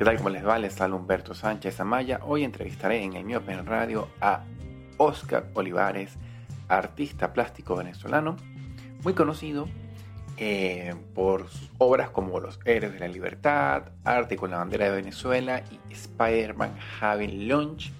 ¿Qué 0.00 0.06
tal? 0.06 0.16
¿Cómo 0.16 0.30
les 0.30 0.46
va? 0.46 0.58
Les 0.58 0.80
habla 0.80 0.96
Humberto 0.96 1.34
Sánchez 1.34 1.78
Amaya. 1.78 2.20
Hoy 2.24 2.42
entrevistaré 2.42 3.04
en 3.04 3.12
el 3.16 3.24
Mi 3.24 3.34
Open 3.34 3.66
Radio 3.66 4.08
a 4.18 4.44
Oscar 4.96 5.48
Olivares, 5.52 6.16
artista 6.68 7.34
plástico 7.34 7.76
venezolano, 7.76 8.38
muy 9.04 9.12
conocido 9.12 9.68
eh, 10.38 10.94
por 11.14 11.50
sus 11.50 11.70
obras 11.76 12.08
como 12.08 12.40
Los 12.40 12.58
Héroes 12.64 12.94
de 12.94 13.00
la 13.00 13.08
Libertad, 13.08 13.90
Arte 14.02 14.36
con 14.36 14.52
la 14.52 14.56
Bandera 14.56 14.86
de 14.86 14.92
Venezuela 14.92 15.62
y 15.70 15.92
Spider-Man 15.92 16.78
Having 16.98 17.46
Lunch. 17.46 17.92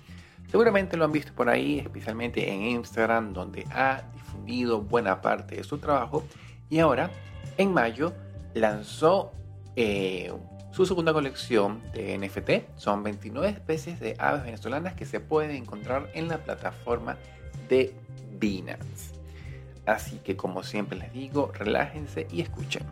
Seguramente 0.51 0.97
lo 0.97 1.05
han 1.05 1.13
visto 1.13 1.35
por 1.35 1.51
ahí, 1.51 1.81
especialmente 1.81 2.51
en 2.51 2.63
Instagram, 2.63 3.35
donde 3.35 3.67
ha 3.73 4.05
difundido 4.15 4.81
buena 4.81 5.21
parte 5.21 5.57
de 5.57 5.65
su 5.65 5.77
trabajo. 5.77 6.25
Y 6.71 6.79
ahora, 6.79 7.11
en 7.59 7.75
mayo, 7.75 8.15
lanzó 8.55 9.33
eh, 9.77 10.33
su 10.73 10.87
segunda 10.87 11.13
colección 11.13 11.83
de 11.93 12.17
NFT 12.17 12.79
son 12.79 13.03
29 13.03 13.49
especies 13.49 13.99
de 13.99 14.15
aves 14.19 14.45
venezolanas 14.45 14.95
que 14.95 15.05
se 15.05 15.19
pueden 15.19 15.51
encontrar 15.51 16.09
en 16.15 16.29
la 16.29 16.39
plataforma 16.39 17.17
de 17.69 17.95
Binance. 18.39 19.15
Así 19.85 20.19
que 20.19 20.37
como 20.37 20.63
siempre 20.63 20.99
les 20.99 21.13
digo, 21.13 21.51
relájense 21.53 22.29
y 22.31 22.41
escuchen. 22.41 22.85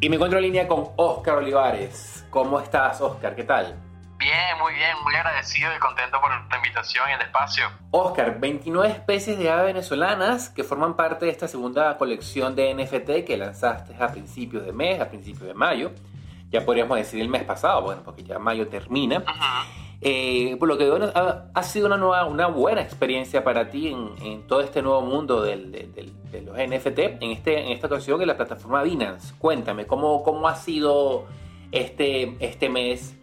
Y 0.00 0.08
me 0.08 0.16
encuentro 0.16 0.38
en 0.38 0.44
línea 0.44 0.68
con 0.68 0.90
Oscar 0.96 1.38
Olivares. 1.38 2.24
¿Cómo 2.30 2.60
estás, 2.60 3.00
Oscar? 3.00 3.34
¿Qué 3.34 3.44
tal? 3.44 3.85
Bien, 4.26 4.58
muy 4.60 4.74
bien, 4.74 4.96
muy 5.04 5.14
agradecido 5.14 5.70
y 5.76 5.78
contento 5.78 6.20
por 6.20 6.30
la 6.30 6.56
invitación 6.56 7.08
y 7.08 7.12
el 7.12 7.20
espacio. 7.20 7.66
Oscar, 7.92 8.40
29 8.40 8.88
especies 8.88 9.38
de 9.38 9.48
aves 9.48 9.66
venezolanas 9.66 10.48
que 10.48 10.64
forman 10.64 10.96
parte 10.96 11.26
de 11.26 11.30
esta 11.30 11.46
segunda 11.46 11.96
colección 11.96 12.56
de 12.56 12.74
NFT 12.74 13.24
que 13.24 13.36
lanzaste 13.36 13.94
a 14.02 14.08
principios 14.08 14.66
de 14.66 14.72
mes, 14.72 15.00
a 15.00 15.08
principios 15.08 15.46
de 15.46 15.54
mayo. 15.54 15.92
Ya 16.50 16.64
podríamos 16.64 16.98
decir 16.98 17.20
el 17.20 17.28
mes 17.28 17.44
pasado, 17.44 17.82
bueno, 17.82 18.02
porque 18.04 18.24
ya 18.24 18.40
mayo 18.40 18.66
termina. 18.66 19.22
Eh, 20.00 20.56
por 20.58 20.66
lo 20.66 20.76
que 20.76 20.90
ha, 21.54 21.62
sido 21.62 21.86
una, 21.86 21.96
nueva, 21.96 22.24
una 22.24 22.48
buena 22.48 22.80
experiencia 22.80 23.44
para 23.44 23.70
ti 23.70 23.94
en, 24.20 24.44
todo 24.48 24.60
este 24.60 24.82
nuevo 24.82 25.02
mundo 25.02 25.40
de 25.40 25.54
los 26.44 26.56
NFT, 26.56 26.98
en, 26.98 27.30
este, 27.30 27.60
en 27.60 27.68
esta 27.68 27.86
ocasión 27.86 28.20
en 28.20 28.26
la 28.26 28.36
plataforma 28.36 28.82
Binance. 28.82 29.36
Cuéntame, 29.38 29.86
¿cómo, 29.86 30.24
cómo 30.24 30.48
ha 30.48 30.56
sido 30.56 31.26
este, 31.70 32.36
este 32.40 32.68
mes 32.68 33.16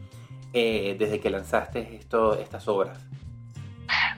eh, 0.53 0.95
desde 0.97 1.19
que 1.19 1.29
lanzaste 1.29 1.95
esto, 1.95 2.35
estas 2.39 2.67
obras? 2.67 2.97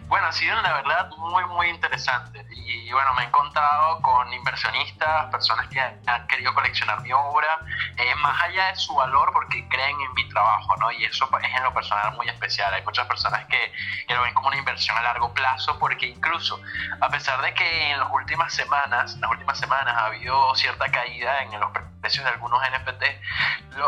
Bueno, 0.08 0.28
ha 0.28 0.32
sido 0.32 0.56
la 0.62 0.74
verdad 0.74 1.10
muy, 1.18 1.44
muy 1.46 1.70
interesante. 1.70 2.46
Y 2.52 2.92
bueno, 2.92 3.14
me 3.16 3.24
he 3.24 3.26
encontrado 3.26 4.02
con 4.02 4.32
inversionistas, 4.32 5.26
personas 5.32 5.68
que 5.68 5.80
han 5.80 6.28
querido 6.28 6.54
coleccionar 6.54 7.02
mi 7.02 7.12
obra, 7.12 7.60
eh, 7.98 8.16
más 8.22 8.40
allá 8.44 8.68
de 8.68 8.76
su 8.76 8.94
valor, 8.94 9.32
porque 9.34 9.68
creen 9.68 10.00
en 10.00 10.14
mi 10.14 10.30
trabajo, 10.30 10.76
¿no? 10.78 10.92
Y 10.92 11.06
eso 11.06 11.28
es 11.42 11.56
en 11.56 11.64
lo 11.64 11.74
personal 11.74 12.16
muy 12.16 12.28
especial. 12.30 12.74
Hay 12.74 12.84
muchas 12.84 13.08
personas 13.08 13.46
que, 13.46 13.72
que 14.08 14.14
lo 14.14 14.22
ven 14.22 14.34
como 14.34 14.50
una 14.50 14.58
inversión 14.58 14.96
a 14.98 15.02
largo 15.02 15.34
plazo, 15.34 15.78
porque 15.80 16.08
incluso, 16.08 16.62
a 17.02 17.10
pesar 17.10 17.42
de 17.42 17.54
que 17.54 17.92
en 17.92 18.00
las 18.00 18.12
últimas 18.12 18.54
semanas, 18.54 19.16
en 19.16 19.22
las 19.22 19.32
últimas 19.32 19.58
semanas 19.58 19.96
ha 19.98 20.06
habido 20.06 20.54
cierta 20.56 20.92
caída 20.92 21.42
en 21.42 21.60
los 21.60 21.72
de 22.06 22.30
algunos 22.30 22.62
NFT, 22.62 23.04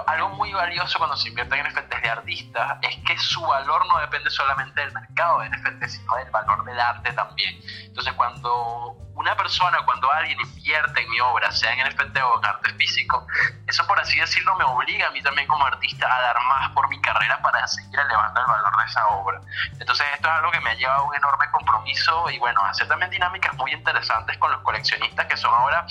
algo 0.08 0.30
muy 0.30 0.52
valioso 0.52 0.98
cuando 0.98 1.16
se 1.16 1.30
invierte 1.30 1.56
en 1.56 1.68
NFTs 1.68 2.02
de 2.02 2.10
artistas 2.10 2.78
es 2.82 2.98
que 3.06 3.18
su 3.20 3.42
valor 3.46 3.86
no 3.86 4.00
depende 4.00 4.30
solamente 4.32 4.82
del 4.82 4.92
mercado 4.92 5.40
de 5.40 5.50
NFTs, 5.50 5.94
sino 5.94 6.16
del 6.16 6.32
valor 6.32 6.66
del 6.66 6.80
arte 6.80 7.14
también. 7.14 7.62
Entonces, 7.86 8.14
cuando 8.14 8.98
una 9.14 9.36
persona, 9.36 9.78
cuando 9.86 10.12
alguien 10.12 10.40
invierte 10.42 11.02
en 11.02 11.10
mi 11.10 11.20
obra, 11.20 11.52
sea 11.52 11.74
en 11.74 11.88
NFT 11.88 12.18
o 12.18 12.40
en 12.40 12.46
arte 12.46 12.74
físico, 12.74 13.28
eso 13.68 13.86
por 13.86 14.00
así 14.00 14.20
decirlo 14.20 14.56
me 14.56 14.64
obliga 14.64 15.08
a 15.08 15.12
mí 15.12 15.22
también 15.22 15.48
como 15.48 15.66
artista 15.66 16.08
a 16.14 16.22
dar 16.22 16.38
más 16.44 16.72
por 16.72 16.90
mi 16.90 17.00
carrera 17.02 17.40
para 17.42 17.68
seguir 17.68 18.00
elevando 18.00 18.42
el 18.42 18.48
valor 18.48 18.78
de 18.78 18.86
esa 18.86 19.08
obra. 19.10 19.42
Entonces 19.80 20.08
esto 20.14 20.28
es 20.28 20.34
algo 20.34 20.52
que 20.52 20.60
me 20.62 20.72
ha 20.72 20.74
llevado 20.74 21.02
a 21.02 21.04
un 21.04 21.16
enorme 21.16 21.50
compromiso 21.52 22.30
y 22.32 22.40
bueno, 22.40 22.64
hacer 22.66 22.88
también 22.88 23.12
dinámicas 23.12 23.54
muy 23.56 23.72
interesantes 23.74 24.38
con 24.40 24.52
los 24.52 24.62
coleccionistas 24.62 25.28
que 25.28 25.38
son 25.38 25.54
ahora... 25.54 25.86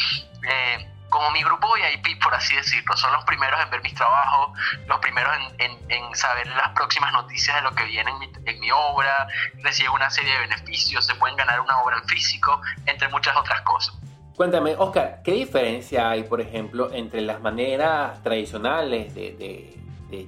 Eh, 0.48 0.92
como 1.08 1.30
mi 1.30 1.42
grupo 1.42 1.68
VIP, 1.74 2.22
por 2.22 2.34
así 2.34 2.54
decirlo, 2.56 2.96
son 2.96 3.12
los 3.12 3.24
primeros 3.24 3.60
en 3.60 3.70
ver 3.70 3.82
mis 3.82 3.94
trabajos, 3.94 4.58
los 4.86 4.98
primeros 4.98 5.32
en, 5.58 5.76
saber 6.14 6.46
las 6.48 6.70
próximas 6.70 7.12
noticias 7.12 7.56
de 7.56 7.62
lo 7.62 7.74
que 7.74 7.84
viene 7.84 8.10
en 8.44 8.60
mi, 8.60 8.70
obra, 8.70 9.28
reciben 9.62 9.92
una 9.92 10.10
serie 10.10 10.32
de 10.32 10.38
beneficios, 10.40 11.06
se 11.06 11.14
pueden 11.14 11.36
ganar 11.36 11.60
una 11.60 11.80
obra 11.82 11.98
en 11.98 12.08
físico, 12.08 12.60
entre 12.86 13.08
muchas 13.08 13.36
otras 13.36 13.60
cosas. 13.62 13.94
Cuéntame, 14.34 14.74
Oscar, 14.76 15.20
¿qué 15.22 15.32
diferencia 15.32 16.10
hay, 16.10 16.24
por 16.24 16.40
ejemplo, 16.40 16.90
entre 16.92 17.20
las 17.20 17.40
maneras 17.40 18.22
tradicionales 18.22 19.14
de, 19.14 19.74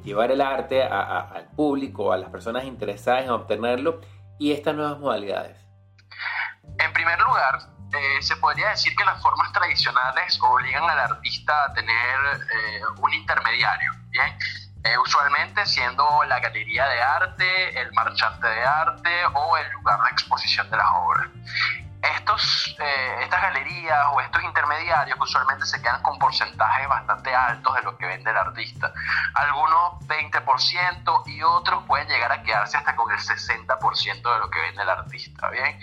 llevar 0.05 0.31
el 0.31 0.41
arte 0.41 0.83
al 0.83 1.49
público, 1.57 2.13
a 2.13 2.19
las 2.19 2.31
personas 2.31 2.65
interesadas 2.65 3.25
en 3.25 3.31
obtenerlo, 3.31 4.01
y 4.39 4.53
estas 4.53 4.75
nuevas 4.75 4.99
modalidades? 4.99 5.57
En 6.79 6.93
primer 6.93 7.19
lugar, 7.21 7.59
eh, 7.93 8.23
se 8.23 8.37
podría 8.37 8.69
decir 8.69 8.95
que 8.95 9.05
las 9.05 9.21
formas 9.23 9.51
tradicionales 9.53 10.39
obligan 10.43 10.89
al 10.91 10.99
artista 10.99 11.65
a 11.65 11.73
tener 11.73 12.19
eh, 12.35 12.81
un 12.99 13.15
intermediario, 13.15 13.93
¿bien? 14.11 14.39
Eh, 14.85 14.99
usualmente 14.99 15.65
siendo 15.65 16.07
la 16.25 16.39
galería 16.39 16.87
de 16.87 17.03
arte, 17.03 17.81
el 17.81 17.91
marchante 17.93 18.47
de 18.47 18.63
arte 18.63 19.11
o 19.33 19.57
el 19.57 19.71
lugar 19.73 20.03
de 20.03 20.11
exposición 20.11 20.69
de 20.71 20.77
las 20.77 20.87
obras. 20.93 21.29
Estos, 22.01 22.77
estas 23.21 23.43
galerías 23.43 24.07
o 24.13 24.21
estos 24.21 24.45
intermediarios 24.45 25.19
usualmente 25.21 25.67
se 25.67 25.83
quedan 25.83 26.01
con 26.03 26.17
porcentajes 26.17 26.89
bastante 26.89 27.35
altos 27.35 27.75
de 27.75 27.83
lo 27.83 27.99
que 27.99 28.07
vende 28.07 28.31
el 28.31 28.37
artista. 28.37 28.93
Algunos 29.35 29.95
20% 30.07 31.23
y 31.27 31.43
otros 31.43 31.83
pueden 31.89 32.07
llegar 32.07 32.31
a 32.31 32.43
quedarse 32.43 32.77
hasta 32.77 32.95
con 32.95 33.11
el 33.11 33.19
60% 33.19 34.33
de 34.33 34.39
lo 34.39 34.49
que 34.49 34.61
vende 34.61 34.83
el 34.83 34.91
artista. 34.91 35.51
¿bien? 35.51 35.81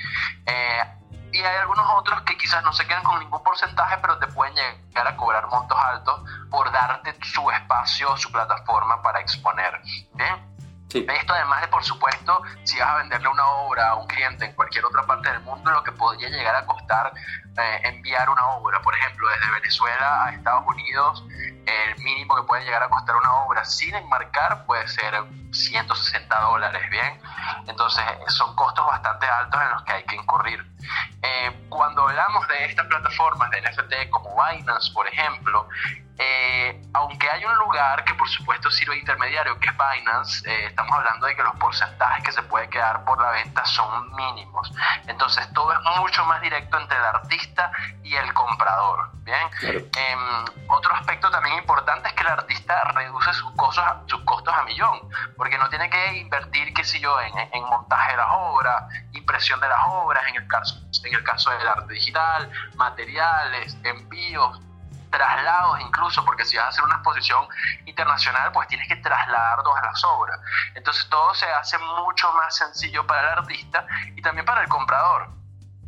Y 1.35 1.39
hay 1.39 1.57
algunos 1.57 1.85
otros 1.97 2.21
que 2.21 2.37
quizás 2.37 2.63
no 2.63 2.71
se 2.71 2.87
quedan 2.87 3.03
con 3.03 3.19
ningún 3.19 3.43
porcentaje, 3.43 3.97
pero 4.01 4.17
te 4.17 4.27
pueden 4.27 4.55
llegar 4.55 5.07
a 5.07 5.17
cobrar 5.17 5.47
montos 5.47 5.77
altos 5.77 6.21
por 6.49 6.71
darte 6.71 7.13
su 7.23 7.51
espacio, 7.51 8.15
su 8.15 8.31
plataforma 8.31 9.01
para 9.01 9.19
exponer. 9.19 9.81
¿Bien? 10.13 10.55
Esto 10.93 11.33
además 11.33 11.61
de, 11.61 11.67
por 11.67 11.83
supuesto, 11.83 12.41
si 12.63 12.79
vas 12.79 12.87
a 12.87 12.95
venderle 12.97 13.27
una 13.27 13.45
obra 13.45 13.89
a 13.89 13.95
un 13.95 14.07
cliente 14.07 14.45
en 14.45 14.53
cualquier 14.53 14.85
otra 14.85 15.03
parte 15.03 15.29
del 15.29 15.41
mundo, 15.41 15.69
lo 15.71 15.83
que 15.83 15.91
podría 15.91 16.29
llegar 16.29 16.55
a 16.55 16.65
costar 16.65 17.11
eh, 17.57 17.81
enviar 17.83 18.29
una 18.29 18.47
obra, 18.51 18.81
por 18.81 18.95
ejemplo, 18.95 19.27
desde 19.27 19.51
Venezuela 19.51 20.25
a 20.25 20.31
Estados 20.31 20.63
Unidos, 20.65 21.25
el 21.65 21.97
mínimo 22.03 22.35
que 22.35 22.43
puede 22.43 22.63
llegar 22.63 22.83
a 22.83 22.89
costar 22.89 23.15
una 23.15 23.33
obra 23.45 23.65
sin 23.65 23.95
enmarcar 23.95 24.65
puede 24.65 24.87
ser 24.87 25.13
160 25.51 26.39
dólares, 26.41 26.89
¿bien? 26.89 27.19
Entonces 27.67 28.03
son 28.27 28.55
costos 28.55 28.85
bastante 28.85 29.25
altos 29.27 29.61
en 29.61 29.69
los 29.69 29.83
que 29.83 29.91
hay 29.93 30.03
que 30.03 30.15
incurrir. 30.15 30.65
Eh, 31.21 31.65
cuando 31.69 32.03
hablamos 32.03 32.47
de 32.47 32.65
estas 32.65 32.85
plataformas 32.87 33.49
de 33.51 33.61
NFT 33.61 34.09
como 34.11 34.35
Binance, 34.35 34.91
por 34.93 35.07
ejemplo, 35.07 35.67
eh, 36.17 36.81
aunque 36.93 37.29
hay 37.29 37.43
un 37.43 37.55
lugar 37.57 38.03
que 38.05 38.13
por 38.13 38.29
supuesto 38.29 38.71
sirve 38.71 38.93
de 38.93 39.01
intermediario, 39.01 39.59
que 39.59 39.69
es 39.69 39.75
Binance, 39.75 40.49
eh, 40.49 40.67
estamos 40.67 40.95
hablando 40.97 41.25
de 41.25 41.35
que 41.35 41.43
los 41.43 41.55
porcentajes 41.57 42.23
que 42.23 42.31
se 42.31 42.41
puede 42.43 42.69
quedar 42.69 43.03
por 43.03 43.21
la 43.21 43.31
venta 43.31 43.65
son 43.65 44.13
mínimos. 44.15 44.71
Entonces 45.07 45.51
todo 45.53 45.73
es 45.73 45.79
mucho 45.99 46.25
más 46.25 46.41
directo 46.41 46.79
entre 46.79 46.97
el 46.97 47.03
artista 47.03 47.71
y 48.03 48.15
el 48.15 48.33
comprador. 48.33 49.11
Bien. 49.25 49.49
Em, 49.61 50.45
otro 50.69 50.93
aspecto 50.93 51.31
también 51.31 51.57
importante 51.57 52.07
es 52.09 52.13
que 52.13 52.21
el 52.21 52.29
artista 52.29 52.83
reduce 52.93 53.33
sus 53.33 53.51
costos, 53.55 53.83
sus 54.05 54.23
costos 54.23 54.53
a 54.53 54.63
millón, 54.63 54.99
porque 55.35 55.57
no 55.57 55.67
tiene 55.69 55.89
que 55.89 56.17
invertir, 56.17 56.73
qué 56.73 56.83
sé 56.83 56.99
yo, 56.99 57.19
en, 57.19 57.37
en 57.51 57.63
montaje 57.63 58.11
de 58.11 58.17
las 58.17 58.27
obras, 58.29 58.83
impresión 59.13 59.59
de 59.59 59.67
las 59.67 59.79
obras, 59.87 60.23
en 60.27 60.35
el 60.35 60.47
caso, 60.47 60.75
en 61.03 61.15
el 61.15 61.23
caso 61.23 61.49
del 61.49 61.67
arte 61.67 61.93
digital, 61.93 62.51
materiales, 62.75 63.75
envíos 63.83 64.61
traslados 65.15 65.79
incluso, 65.79 66.23
porque 66.25 66.43
si 66.43 66.57
vas 66.57 66.65
a 66.65 66.69
hacer 66.69 66.83
una 66.83 66.95
exposición 66.95 67.47
internacional, 67.85 68.51
pues 68.51 68.67
tienes 68.67 68.87
que 68.87 68.97
trasladar 68.97 69.63
todas 69.63 69.81
las 69.83 70.03
obras. 70.03 70.39
Entonces 70.73 71.07
todo 71.09 71.33
se 71.33 71.45
hace 71.45 71.77
mucho 71.77 72.31
más 72.33 72.55
sencillo 72.55 73.07
para 73.07 73.21
el 73.21 73.39
artista 73.39 73.85
y 74.15 74.21
también 74.21 74.45
para 74.45 74.61
el 74.61 74.67
comprador, 74.67 75.29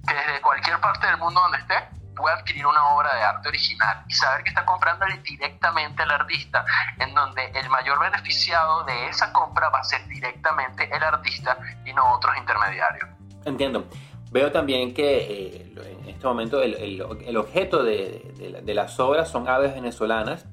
que 0.08 0.14
desde 0.14 0.42
cualquier 0.42 0.80
parte 0.80 1.08
del 1.08 1.18
mundo 1.18 1.42
donde 1.42 1.58
esté 1.58 1.90
puede 2.16 2.36
adquirir 2.36 2.66
una 2.66 2.84
obra 2.88 3.14
de 3.16 3.24
arte 3.24 3.50
original 3.50 4.04
y 4.08 4.14
saber 4.14 4.44
que 4.44 4.50
está 4.50 4.66
comprando 4.66 5.06
directamente 5.24 6.02
al 6.02 6.12
artista, 6.12 6.66
en 6.98 7.14
donde 7.14 7.46
el 7.54 7.70
mayor 7.70 8.00
beneficiado 8.00 8.84
de 8.86 9.08
esa 9.08 9.32
compra 9.32 9.70
va 9.70 9.80
a 9.80 9.84
ser 9.84 10.06
directamente 10.08 10.90
el 10.92 11.04
artista 11.04 11.58
y 11.86 11.94
no 11.94 12.14
otros 12.14 12.36
intermediarios. 12.38 13.08
Entiendo. 13.46 13.88
Veo 14.32 14.52
también 14.52 14.94
que 14.94 15.18
eh, 15.18 15.74
en 16.04 16.10
este 16.10 16.28
momento 16.28 16.62
el, 16.62 16.76
el, 16.76 17.38
objeto 17.38 17.84
de, 17.84 18.62
de, 18.64 18.74
las 18.74 19.00
obras 19.00 19.30
son 19.30 19.48
aves 19.48 19.74
venezolanas 19.74 20.46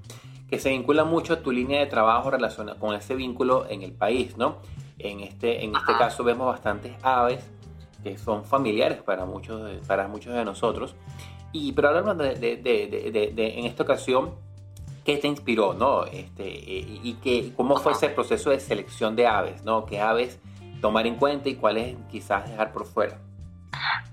que 0.48 0.58
se 0.58 0.70
vinculan 0.70 1.08
mucho 1.08 1.34
a 1.34 1.36
tu 1.40 1.50
línea 1.50 1.80
de 1.80 1.86
trabajo 1.86 2.30
relacionada 2.30 2.78
con 2.78 2.94
ese 2.94 3.14
vínculo 3.14 3.66
en 3.68 3.82
el 3.82 3.92
país, 3.92 4.36
¿no? 4.36 4.58
En 4.98 5.20
este, 5.20 5.64
en 5.64 5.74
este 5.74 5.92
caso 5.98 6.22
vemos 6.22 6.46
bastantes 6.46 6.92
aves 7.02 7.44
que 8.02 8.16
son 8.16 8.44
familiares 8.44 9.02
para 9.02 9.24
muchos, 9.24 9.70
para 9.86 10.06
muchos 10.06 10.34
de 10.34 10.44
nosotros. 10.44 10.94
Y, 11.50 11.72
pero 11.72 11.88
hablando 11.88 12.22
de, 12.22 13.54
en 13.58 13.64
esta 13.64 13.82
ocasión, 13.82 14.34
¿Qué 15.04 15.18
te 15.18 15.28
inspiró, 15.28 15.74
no? 15.74 16.06
Este, 16.06 16.48
y, 16.48 17.00
y 17.04 17.12
que, 17.22 17.52
cómo 17.54 17.76
fue 17.76 17.92
ese 17.92 18.08
proceso 18.08 18.48
de 18.48 18.58
selección 18.58 19.14
de 19.14 19.26
aves, 19.26 19.62
¿no? 19.62 19.84
¿Qué 19.84 20.00
aves 20.00 20.40
tomar 20.80 21.06
en 21.06 21.16
cuenta 21.16 21.50
y 21.50 21.56
cuáles 21.56 21.94
quizás 22.10 22.48
dejar 22.48 22.72
por 22.72 22.86
fuera? 22.86 23.20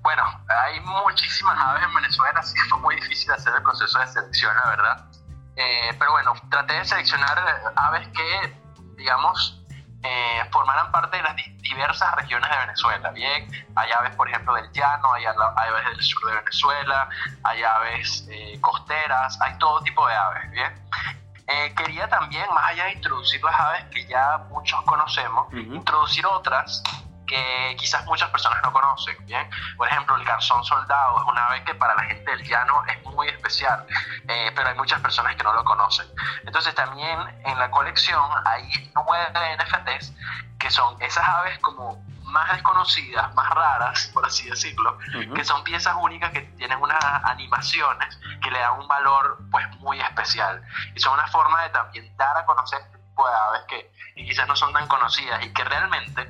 Bueno, 0.01 0.23
hay 0.47 0.79
muchísimas 0.79 1.57
aves 1.59 1.83
en 1.83 1.93
Venezuela, 1.93 2.39
así 2.39 2.53
que 2.53 2.69
fue 2.69 2.79
muy 2.79 2.95
difícil 2.95 3.31
hacer 3.31 3.53
el 3.55 3.61
proceso 3.61 3.99
de 3.99 4.07
selección, 4.07 4.55
la 4.55 4.69
verdad. 4.69 5.05
Eh, 5.55 5.95
pero 5.99 6.11
bueno, 6.11 6.33
traté 6.49 6.73
de 6.73 6.85
seleccionar 6.85 7.37
aves 7.75 8.07
que, 8.09 8.57
digamos, 8.95 9.61
eh, 10.03 10.49
formaran 10.51 10.91
parte 10.91 11.17
de 11.17 11.23
las 11.23 11.35
diversas 11.61 12.15
regiones 12.15 12.49
de 12.49 12.57
Venezuela. 12.57 13.11
Bien, 13.11 13.67
hay 13.75 13.91
aves, 13.91 14.15
por 14.15 14.27
ejemplo, 14.27 14.55
del 14.55 14.71
llano, 14.71 15.13
hay 15.13 15.25
aves 15.25 15.85
del 15.85 16.01
sur 16.01 16.25
de 16.25 16.35
Venezuela, 16.37 17.09
hay 17.43 17.63
aves 17.63 18.27
eh, 18.29 18.59
costeras, 18.61 19.39
hay 19.41 19.57
todo 19.59 19.81
tipo 19.81 20.07
de 20.07 20.15
aves. 20.15 20.51
Bien, 20.51 20.73
quería 21.75 22.07
también, 22.07 22.45
más 22.53 22.71
allá 22.71 22.85
de 22.85 22.93
introducir 22.93 23.43
las 23.43 23.59
aves 23.59 23.83
que 23.91 24.07
ya 24.07 24.37
muchos 24.49 24.81
conocemos, 24.83 25.51
introducir 25.53 26.25
otras 26.25 26.81
que 27.31 27.75
quizás 27.78 28.06
muchas 28.06 28.30
personas 28.30 28.62
no 28.62 28.74
conocen. 28.74 29.16
¿bien? 29.25 29.50
Por 29.78 29.88
ejemplo, 29.88 30.18
el 30.18 30.25
garzón 30.25 30.63
soldado 30.66 31.22
es 31.22 31.28
una 31.28 31.45
ave 31.48 31.63
que 31.63 31.74
para 31.75 31.95
la 31.95 32.04
gente 32.04 32.30
del 32.30 32.44
llano 32.44 32.83
es 32.88 33.01
muy 33.06 33.30
especial, 33.30 33.88
eh, 34.28 34.51
pero 34.54 34.68
hay 34.68 34.75
muchas 34.75 35.00
personas 35.00 35.36
que 35.38 35.44
no 35.44 35.54
lo 35.54 35.63
conocen. 35.63 36.06
Entonces 36.45 36.75
también 36.75 37.18
en 37.45 37.57
la 37.57 37.72
colección 37.72 38.22
hay 38.45 38.92
nueve 38.94 39.57
NFTs 39.57 40.13
que 40.60 40.69
son 40.69 41.01
esas 41.01 41.28
aves 41.28 41.57
como 41.60 42.04
más 42.24 42.51
desconocidas, 42.51 43.33
más 43.33 43.50
raras, 43.50 44.07
por 44.13 44.25
así 44.25 44.50
decirlo, 44.50 44.98
que 45.33 45.45
son 45.45 45.63
piezas 45.63 45.95
únicas 46.00 46.31
que 46.31 46.42
tienen 46.57 46.81
unas 46.81 47.01
animaciones 47.24 48.19
que 48.44 48.51
le 48.51 48.60
dan 48.60 48.78
un 48.80 48.88
valor 48.89 49.39
pues 49.51 49.66
muy 49.80 50.00
especial. 50.01 50.62
Y 50.95 51.00
son 51.00 51.13
una 51.13 51.28
forma 51.28 51.63
de 51.63 51.69
también 51.69 52.18
dar 52.18 52.36
a 52.36 52.45
conocer 52.45 52.81
este 52.81 52.98
tipo 52.98 53.28
de 53.28 53.33
aves 53.33 53.62
que 53.69 53.92
quizás 54.16 54.48
no 54.48 54.56
son 54.56 54.74
tan 54.74 54.88
conocidas 54.88 55.44
y 55.45 55.54
que 55.54 55.63
realmente 55.63 56.30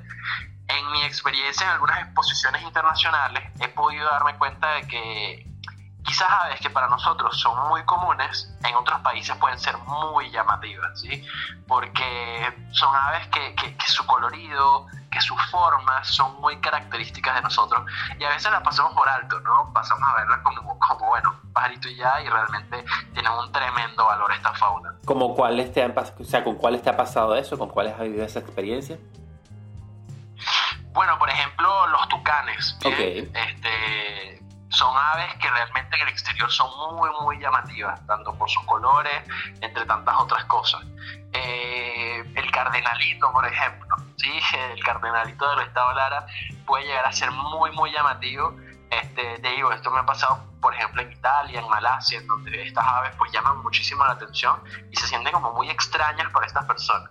en 0.78 0.92
mi 0.92 1.04
experiencia 1.04 1.66
en 1.66 1.74
algunas 1.74 2.00
exposiciones 2.00 2.62
internacionales 2.64 3.44
he 3.60 3.68
podido 3.70 4.10
darme 4.10 4.38
cuenta 4.38 4.74
de 4.74 4.88
que 4.88 5.52
quizás 6.04 6.28
aves 6.30 6.60
que 6.60 6.70
para 6.70 6.88
nosotros 6.88 7.40
son 7.40 7.70
muy 7.70 7.84
comunes, 7.84 8.54
en 8.64 8.76
otros 8.76 9.00
países 9.02 9.36
pueden 9.38 9.60
ser 9.60 9.78
muy 9.78 10.30
llamativas, 10.32 11.00
¿sí? 11.00 11.26
Porque 11.68 12.54
son 12.72 12.96
aves 12.96 13.28
que, 13.28 13.56
que, 13.56 13.88
su 13.88 14.06
colorido, 14.06 14.88
que 15.12 15.22
sus 15.22 15.40
formas 15.52 16.08
son 16.08 16.40
muy 16.42 16.60
características 16.60 17.36
de 17.36 17.42
nosotros 17.42 17.86
y 18.20 18.24
a 18.24 18.30
veces 18.30 18.52
las 18.52 18.62
pasamos 18.62 18.94
por 18.94 19.08
alto, 19.08 19.40
¿no? 19.42 19.72
Pasamos 19.74 20.04
a 20.10 20.16
verlas 20.16 20.40
como, 20.44 20.80
como 20.80 21.08
bueno, 21.08 21.36
pajarito 21.54 21.88
y 21.88 21.98
ya 21.98 22.22
y 22.22 22.30
realmente 22.30 22.84
tienen 23.14 23.32
un 23.32 23.52
tremendo 23.52 24.06
valor 24.06 24.32
esta 24.32 24.54
fauna. 24.54 24.96
¿Como 25.06 25.36
cuáles 25.36 25.72
te 25.72 25.84
han, 25.84 25.94
o 25.98 26.24
sea, 26.24 26.44
¿Con 26.44 26.56
cuáles 26.56 26.82
te 26.82 26.90
ha 26.90 26.98
pasado 26.98 27.36
eso? 27.36 27.58
¿Con 27.58 27.70
cuáles 27.70 27.94
has 27.94 28.02
vivido 28.02 28.26
esa 28.26 28.40
experiencia? 28.40 28.98
Bueno, 30.94 31.18
por 31.18 31.30
ejemplo, 31.30 31.88
los 31.88 32.08
tucanes. 32.10 32.78
Este, 32.84 34.42
son 34.70 34.96
aves 34.96 35.34
que 35.36 35.50
realmente 35.50 35.96
en 35.96 36.02
el 36.04 36.10
exterior 36.10 36.52
son 36.52 36.70
muy, 36.96 37.10
muy 37.22 37.40
llamativas, 37.40 38.06
tanto 38.08 38.34
por 38.38 38.50
sus 38.50 38.64
colores, 38.64 39.24
entre 39.62 39.86
tantas 39.86 40.16
otras 40.18 40.46
cosas. 40.46 40.82
Eh, 41.34 42.24
el 42.36 42.52
cardenalito, 42.52 43.32
por 43.32 43.46
ejemplo, 43.46 43.96
¿sí? 44.18 44.32
el 44.74 44.84
cardenalito 44.84 45.50
del 45.52 45.68
estado 45.68 45.94
Lara 45.94 46.26
puede 46.66 46.86
llegar 46.86 47.06
a 47.06 47.12
ser 47.12 47.32
muy, 47.32 47.72
muy 47.72 47.92
llamativo. 47.92 48.56
Este, 48.90 49.40
te 49.40 49.50
digo, 49.50 49.72
esto 49.72 49.90
me 49.92 50.00
ha 50.00 50.06
pasado, 50.06 50.44
por 50.62 50.74
ejemplo, 50.76 51.02
en 51.02 51.12
Italia, 51.12 51.60
en 51.62 51.70
Malasia, 51.70 52.20
en 52.20 52.28
donde 52.28 52.64
estas 52.64 52.86
aves 52.86 53.12
pues 53.18 53.32
llaman 53.32 53.58
muchísimo 53.60 54.04
la 54.04 54.12
atención 54.12 54.62
y 54.92 54.96
se 54.96 55.08
sienten 55.08 55.32
como 55.32 55.54
muy 55.54 55.70
extrañas 55.70 56.30
por 56.32 56.46
estas 56.46 56.66
personas. 56.66 57.10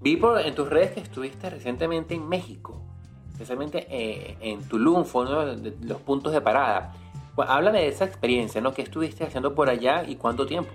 Vi 0.00 0.16
por, 0.16 0.40
en 0.40 0.54
tus 0.54 0.68
redes 0.68 0.92
que 0.92 1.00
estuviste 1.00 1.50
recientemente 1.50 2.14
en 2.14 2.28
México, 2.28 2.82
especialmente 3.32 3.86
eh, 3.90 4.36
en 4.40 4.66
Tulum, 4.68 5.04
fue 5.04 5.26
uno 5.26 5.56
de 5.56 5.74
los 5.82 6.00
puntos 6.00 6.32
de 6.32 6.40
parada. 6.40 6.92
háblame 7.36 7.80
de 7.80 7.88
esa 7.88 8.04
experiencia, 8.04 8.60
¿no? 8.60 8.72
¿Qué 8.72 8.82
estuviste 8.82 9.24
haciendo 9.24 9.54
por 9.54 9.68
allá 9.68 10.04
y 10.04 10.16
cuánto 10.16 10.46
tiempo? 10.46 10.70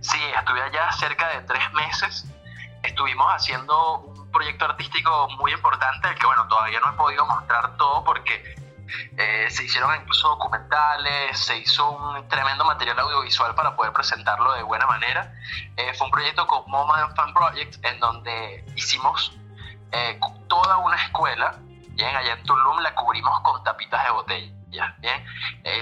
Sí, 0.00 0.18
estuve 0.38 0.60
allá 0.60 0.92
cerca 0.92 1.28
de 1.28 1.46
tres 1.46 1.72
meses. 1.72 2.26
Estuvimos 2.82 3.26
haciendo 3.28 4.00
un 4.00 4.30
proyecto 4.30 4.66
artístico 4.66 5.28
muy 5.38 5.52
importante, 5.52 6.08
el 6.08 6.14
que, 6.16 6.26
bueno, 6.26 6.46
todavía 6.48 6.78
no 6.80 6.92
he 6.92 6.96
podido 6.96 7.24
mostrar 7.26 7.76
todo 7.76 8.04
porque 8.04 8.54
eh, 9.16 9.46
se 9.50 9.64
hicieron 9.64 9.94
incluso 9.94 10.28
documentales, 10.28 11.38
se 11.38 11.58
hizo 11.58 11.90
un 11.90 12.28
tremendo 12.28 12.64
material 12.64 12.98
audiovisual 12.98 13.54
para 13.54 13.76
poder 13.76 13.92
presentarlo 13.92 14.52
de 14.54 14.62
buena 14.62 14.86
manera. 14.86 15.34
Eh, 15.76 15.92
fue 15.94 16.06
un 16.06 16.10
proyecto 16.10 16.46
con 16.46 16.62
MoMA 16.66 17.14
Fan 17.14 17.32
Project 17.32 17.84
en 17.84 18.00
donde 18.00 18.64
hicimos 18.76 19.36
eh, 19.92 20.18
toda 20.48 20.78
una 20.78 20.96
escuela, 20.96 21.58
bien, 21.94 22.14
allá 22.16 22.34
en 22.34 22.42
Tulum 22.44 22.78
la 22.80 22.94
cubrimos 22.94 23.40
con 23.40 23.62
tapitas 23.64 24.04
de 24.04 24.10
botella. 24.10 24.54
Bien, 24.98 25.24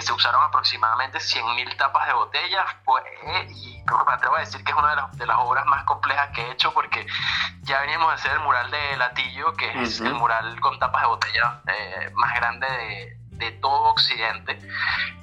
se 0.01 0.13
usaron 0.13 0.43
aproximadamente 0.45 1.19
100.000 1.19 1.77
tapas 1.79 2.09
de 2.09 2.13
botellas 2.13 2.65
pues, 2.85 3.03
y 3.49 3.83
me 3.87 4.13
atrevo 4.13 4.37
a 4.37 4.41
decir 4.41 4.63
que 4.63 4.71
es 4.71 4.77
una 4.77 4.91
de 4.91 4.97
las, 4.97 5.17
de 5.17 5.27
las, 5.27 5.37
obras 5.39 5.65
más 5.65 5.85
complejas 5.85 6.29
que 6.35 6.43
he 6.43 6.53
hecho 6.53 6.75
porque 6.75 7.07
ya 7.63 7.81
veníamos 7.81 8.11
a 8.11 8.15
hacer 8.15 8.33
el 8.33 8.41
mural 8.41 8.71
de 8.71 8.97
Latillo, 8.99 9.55
que 9.55 9.83
es 9.83 10.01
el 10.01 10.13
mural 10.13 10.61
con 10.61 10.79
tapas 10.79 11.03
de 11.03 11.09
botella 11.09 11.63
más 12.13 12.35
grande 12.35 12.67
de, 12.67 13.17
de 13.43 13.51
todo 13.53 13.91
Occidente. 13.91 14.59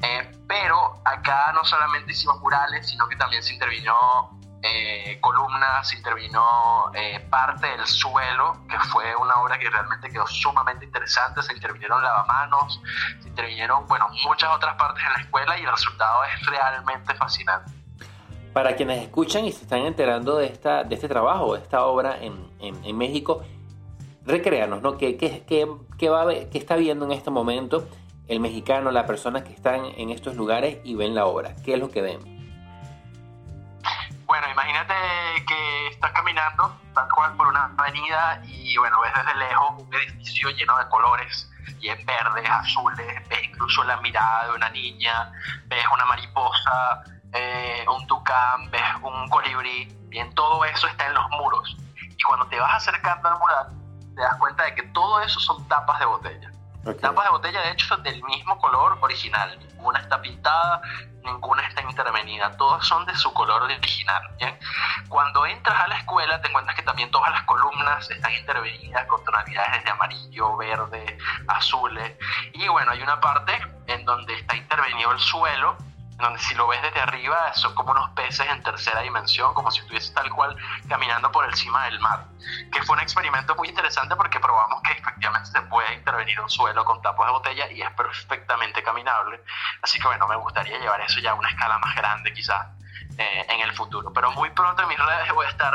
Eh, 0.02 0.32
pero 0.48 1.02
acá 1.06 1.52
no 1.54 1.64
solamente 1.64 2.12
hicimos 2.12 2.40
murales, 2.40 2.88
sino 2.88 3.08
que 3.08 3.16
también 3.16 3.44
se 3.44 3.54
intervino 3.54 4.39
eh, 4.62 5.18
columnas, 5.22 5.94
intervino 5.94 6.92
eh, 6.94 7.26
parte 7.30 7.68
del 7.68 7.86
suelo, 7.86 8.58
que 8.70 8.78
fue 8.80 9.16
una 9.16 9.36
obra 9.36 9.58
que 9.58 9.70
realmente 9.70 10.10
quedó 10.10 10.28
sumamente 10.28 10.84
interesante, 10.86 11.42
se 11.42 11.54
intervinieron 11.54 12.02
lavamanos, 12.02 12.82
se 13.22 13.30
intervinieron, 13.30 13.88
bueno, 13.88 14.08
muchas 14.26 14.50
otras 14.54 14.76
partes 14.76 15.02
en 15.06 15.14
la 15.14 15.20
escuela 15.22 15.58
y 15.58 15.64
el 15.64 15.72
resultado 15.72 16.24
es 16.26 16.46
realmente 16.46 17.16
fascinante. 17.16 17.72
Para 18.52 18.76
quienes 18.76 19.02
escuchan 19.02 19.46
y 19.46 19.52
se 19.54 19.62
están 19.62 19.80
enterando 19.80 20.36
de, 20.36 20.48
esta, 20.48 20.84
de 20.84 20.96
este 20.96 21.08
trabajo, 21.08 21.56
de 21.56 21.62
esta 21.62 21.86
obra 21.86 22.18
en, 22.20 22.36
en, 22.60 22.98
México, 22.98 23.44
recréanos, 24.26 24.82
¿no? 24.82 24.98
¿Qué, 24.98 25.16
qué, 25.16 25.46
qué, 25.48 26.10
va, 26.10 26.28
¿Qué 26.28 26.58
está 26.58 26.76
viendo 26.76 27.06
en 27.06 27.14
este 27.14 27.30
momento 27.30 27.88
el 28.28 28.42
mexicano, 28.42 28.92
las 28.92 29.06
personas 29.06 29.44
que 29.44 29.54
están 29.54 29.86
en 29.86 30.10
estos 30.10 30.36
lugares 30.36 30.80
y 30.84 30.96
ven 30.96 31.16
la 31.16 31.28
obra? 31.28 31.56
¿Qué 31.64 31.76
es 31.76 31.80
lo 31.80 31.92
que 31.92 32.02
ven? 32.02 32.39
Avenida 37.90 38.42
y 38.46 38.78
bueno, 38.78 39.02
ves 39.02 39.12
desde 39.16 39.36
lejos 39.40 39.72
un 39.78 39.94
edificio 39.94 40.50
lleno 40.52 40.78
de 40.78 40.88
colores 40.90 41.50
y 41.80 41.90
en 41.90 42.06
verdes, 42.06 42.50
azules, 42.50 43.30
ves 43.30 43.44
incluso 43.44 43.84
la 43.84 43.98
mirada 43.98 44.48
de 44.48 44.56
una 44.56 44.70
niña, 44.70 45.32
ves 45.66 45.84
una 45.94 46.06
mariposa, 46.06 47.04
eh, 47.34 47.86
un 47.88 48.06
tucán, 48.08 48.70
ves 48.72 48.82
un 49.02 49.30
colibrí, 49.30 49.88
bien, 50.08 50.34
todo 50.36 50.64
eso 50.66 50.88
está 50.88 51.08
en 51.08 51.14
los 51.14 51.30
muros. 51.32 51.78
Y 52.18 52.24
cuando 52.24 52.48
te 52.48 52.60
vas 52.60 52.76
acercando 52.76 53.30
al 53.30 53.40
mural, 53.40 53.68
te 54.16 54.22
das 54.22 54.36
cuenta 54.36 54.64
de 54.64 54.76
que 54.76 54.84
todo 54.84 55.22
eso 55.22 55.40
son 55.40 55.68
tapas 55.68 56.00
de 56.00 56.06
botella. 56.06 56.52
Tapas 56.84 57.26
de 57.26 57.32
botella, 57.32 57.62
de 57.62 57.72
hecho, 57.72 57.98
del 57.98 58.24
mismo 58.24 58.58
color 58.58 58.98
original. 59.02 59.58
Ninguna 59.60 60.00
está 60.00 60.22
pintada, 60.22 60.82
ninguna 61.24 61.68
está 61.68 61.82
intervenida. 61.82 62.56
Todas 62.58 62.86
son 62.86 63.06
de 63.06 63.16
su 63.16 63.34
color 63.34 63.64
original. 63.64 64.22
¿bien? 64.38 64.58
Cuando 65.08 65.46
entras 65.46 65.80
a 65.80 65.88
la 65.88 65.98
escuela, 65.98 66.42
te 66.42 66.48
encuentras 66.48 66.76
que 66.76 66.84
también 66.84 67.12
todas 67.12 67.32
las 67.32 67.44
columnas 67.44 68.10
están 68.10 68.34
intervenidas 68.34 69.06
con 69.08 69.24
tonalidades 69.24 69.84
de 69.84 69.90
amarillo, 69.90 70.58
verde, 70.58 71.18
azules. 71.48 72.18
Y 72.54 72.68
bueno, 72.70 72.92
hay 72.92 73.02
una 73.02 73.20
parte 73.20 73.60
en 73.88 74.06
donde 74.06 74.34
está 74.36 74.56
intervenido 74.56 75.12
el 75.12 75.20
suelo 75.20 75.78
donde 76.20 76.40
si 76.40 76.54
lo 76.56 76.68
ves 76.68 76.82
desde 76.82 77.00
arriba 77.00 77.54
son 77.54 77.74
como 77.76 77.92
unos 77.92 78.10
peces 78.12 78.46
en 78.50 78.62
tercera 78.62 79.02
dimensión, 79.02 79.54
como 79.54 79.72
si 79.72 79.80
estuviese 79.80 80.14
tal 80.14 80.30
cual 80.30 80.56
caminando 80.88 81.32
por 81.32 81.46
encima 81.46 81.86
del 81.86 82.00
mar. 82.00 82.26
Que 82.72 82.84
fue 82.84 82.96
un 82.98 83.02
experimento 83.02 83.56
muy 83.56 83.70
interesante 83.70 84.16
porque 84.16 84.40
probamos 84.40 84.82
que 84.84 84.94
efectivamente 84.94 85.50
se 85.50 85.62
puede 85.64 85.94
intervenir 85.94 86.40
un 86.42 86.50
suelo 86.50 86.84
con 86.84 87.02
tapos 87.02 87.26
de 87.26 87.32
botella 87.32 87.72
y 87.72 87.82
es 87.82 87.92
perfectamente 87.92 88.84
caminable. 88.84 89.42
Así 89.82 89.98
que 90.00 90.08
bueno, 90.08 90.28
me 90.28 90.36
gustaría 90.36 90.78
llevar 90.78 91.00
eso 91.02 91.20
ya 91.20 91.32
a 91.32 91.36
una 91.36 91.50
escala 91.50 91.80
más 91.80 91.96
grande 91.96 92.34
quizás 92.34 92.68
eh, 93.18 93.46
en 93.50 93.62
el 93.62 93.72
futuro. 93.74 94.12
Pero 94.12 94.32
muy 94.32 94.50
pronto 94.52 94.82
en 94.84 94.90
mis 94.90 95.00
redes 95.00 95.34
voy 95.34 95.46
a 95.46 95.50
estar, 95.50 95.74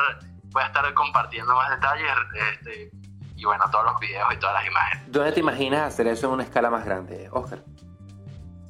voy 0.51 0.63
a 0.63 0.67
estar 0.67 0.93
compartiendo 0.95 1.55
más 1.55 1.71
detalles 1.71 2.13
este, 2.35 2.91
y 3.35 3.45
bueno, 3.47 3.65
todos 3.71 3.87
los 3.87 3.99
videos 3.99 4.31
y 4.33 4.37
todas 4.37 4.57
las 4.57 4.67
imágenes. 4.67 5.11
¿Dónde 5.11 5.33
te 5.33 5.41
imaginas 5.41 5.83
hacer 5.83 6.07
eso 6.07 6.27
en 6.27 6.35
una 6.35 6.43
escala 6.43 6.69
más 6.69 6.85
grande, 6.85 7.29
Oscar? 7.33 7.61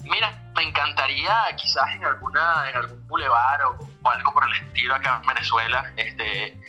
Mira, 0.02 0.43
encantaría 0.64 1.46
quizás 1.56 1.86
en 1.94 2.04
alguna 2.04 2.68
en 2.70 2.76
algún 2.76 3.06
bulevar 3.06 3.62
o, 3.62 3.78
algo 4.04 4.32
por 4.34 4.44
el 4.44 4.52
estilo 4.54 4.94
acá 4.94 5.20
en 5.22 5.28
Venezuela 5.28 5.92
este 5.96 6.60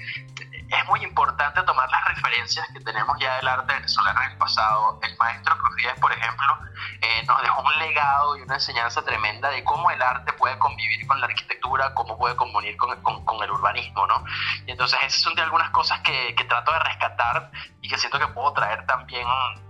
es 0.69 0.85
muy 0.87 1.03
importante 1.03 1.61
tomar 1.63 1.89
las 1.89 2.05
referencias 2.05 2.67
que 2.73 2.79
tenemos 2.79 3.17
ya 3.19 3.35
del 3.37 3.47
arte 3.47 3.73
venezolano 3.73 4.21
en 4.23 4.31
el 4.31 4.37
pasado. 4.37 4.99
El 5.03 5.15
maestro 5.17 5.57
Cruz 5.57 5.75
por 6.01 6.11
ejemplo, 6.11 6.59
eh, 7.01 7.23
nos 7.27 7.41
dejó 7.41 7.61
un 7.61 7.79
legado 7.79 8.37
y 8.37 8.41
una 8.41 8.55
enseñanza 8.55 9.03
tremenda 9.03 9.49
de 9.49 9.63
cómo 9.63 9.91
el 9.91 10.01
arte 10.01 10.33
puede 10.33 10.57
convivir 10.57 11.05
con 11.05 11.19
la 11.19 11.27
arquitectura, 11.27 11.93
cómo 11.93 12.17
puede 12.17 12.35
convivir 12.35 12.77
con, 12.77 13.01
con, 13.01 13.43
el 13.43 13.51
urbanismo, 13.51 14.07
¿no? 14.07 14.23
Y 14.65 14.71
entonces 14.71 14.99
esas 15.03 15.21
son 15.21 15.35
de 15.35 15.43
algunas 15.43 15.69
cosas 15.69 15.99
que, 16.01 16.33
que, 16.35 16.45
trato 16.45 16.71
de 16.71 16.79
rescatar 16.79 17.51
y 17.85 17.87
que 17.87 17.99
siento 17.99 18.17
que 18.17 18.27
puedo 18.29 18.51
traer 18.53 18.83
también 18.87 19.27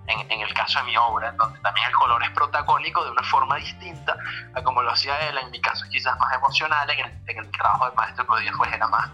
en, 0.08 0.32
en, 0.32 0.40
el 0.40 0.54
caso 0.54 0.80
de 0.80 0.86
mi 0.86 0.96
obra, 0.96 1.34
donde 1.34 1.60
también 1.60 1.86
el 1.88 1.94
color 1.94 2.24
es 2.24 2.30
protagónico 2.30 3.04
de 3.04 3.12
una 3.12 3.24
forma 3.24 3.58
distinta 3.58 4.16
a 4.54 4.64
como 4.64 4.82
lo 4.82 4.92
hacía 4.92 5.20
él, 5.28 5.38
en 5.38 5.52
mi 5.52 5.60
caso 5.60 5.84
quizás 5.92 6.18
más 6.18 6.34
emocional, 6.34 6.90
en 6.90 7.06
el, 7.06 7.12
en 7.28 7.38
el 7.40 7.52
trabajo 7.52 7.88
del 7.88 7.96
maestro 7.96 8.26
Díaz 8.38 8.56
pues 8.58 8.72
era 8.72 8.88
más, 8.88 9.10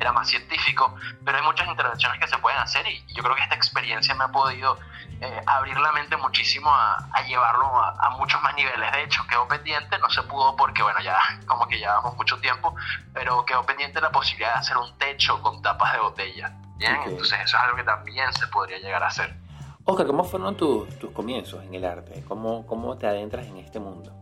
era 0.00 0.10
más 0.10 0.26
científico, 0.26 0.94
pero 1.22 1.36
hay 1.36 1.44
muchas 1.44 1.68
intervenciones 1.68 2.18
que 2.18 2.28
se 2.28 2.38
pueden 2.38 2.58
hacer 2.58 2.86
y 2.86 3.04
yo 3.12 3.22
creo 3.22 3.36
que 3.36 3.42
esta 3.42 3.56
experiencia 3.56 4.14
me 4.14 4.24
ha 4.24 4.28
podido 4.28 4.78
eh, 5.20 5.42
abrir 5.46 5.78
la 5.78 5.92
mente 5.92 6.16
muchísimo 6.16 6.70
a, 6.70 7.22
llevarlo 7.28 7.66
a, 7.66 8.08
muchos 8.16 8.40
más 8.40 8.54
niveles. 8.54 8.90
De 8.92 9.02
hecho, 9.02 9.26
quedó 9.28 9.46
pendiente, 9.46 9.98
no 9.98 10.08
se 10.08 10.22
pudo 10.22 10.56
porque, 10.56 10.82
bueno, 10.82 11.00
ya 11.00 11.18
como 11.46 11.68
que 11.68 11.78
llevamos 11.78 12.16
mucho 12.16 12.38
tiempo, 12.38 12.74
pero 13.12 13.44
quedó 13.44 13.64
pendiente 13.64 14.00
la 14.00 14.10
posibilidad 14.10 14.54
de 14.54 14.60
hacer 14.60 14.78
un 14.78 14.96
techo 14.96 15.42
con 15.42 15.60
tapas 15.60 15.92
de 15.92 15.98
botella. 16.00 16.52
Bien, 16.76 16.96
entonces 17.06 17.38
eso 17.44 17.56
es 17.56 17.62
algo 17.62 17.76
que 17.76 17.84
también 17.84 18.32
se 18.32 18.46
podría 18.48 18.78
llegar 18.78 19.02
a 19.02 19.08
hacer. 19.08 19.34
Oscar, 19.84 20.06
¿cómo 20.06 20.24
fueron 20.24 20.56
tus, 20.56 20.88
comienzos 21.12 21.62
en 21.64 21.74
el 21.74 21.84
arte? 21.84 22.24
¿Cómo, 22.26 22.66
¿Cómo 22.66 22.98
te 22.98 23.06
adentras 23.06 23.46
en 23.46 23.58
este 23.58 23.78
mundo? 23.78 24.12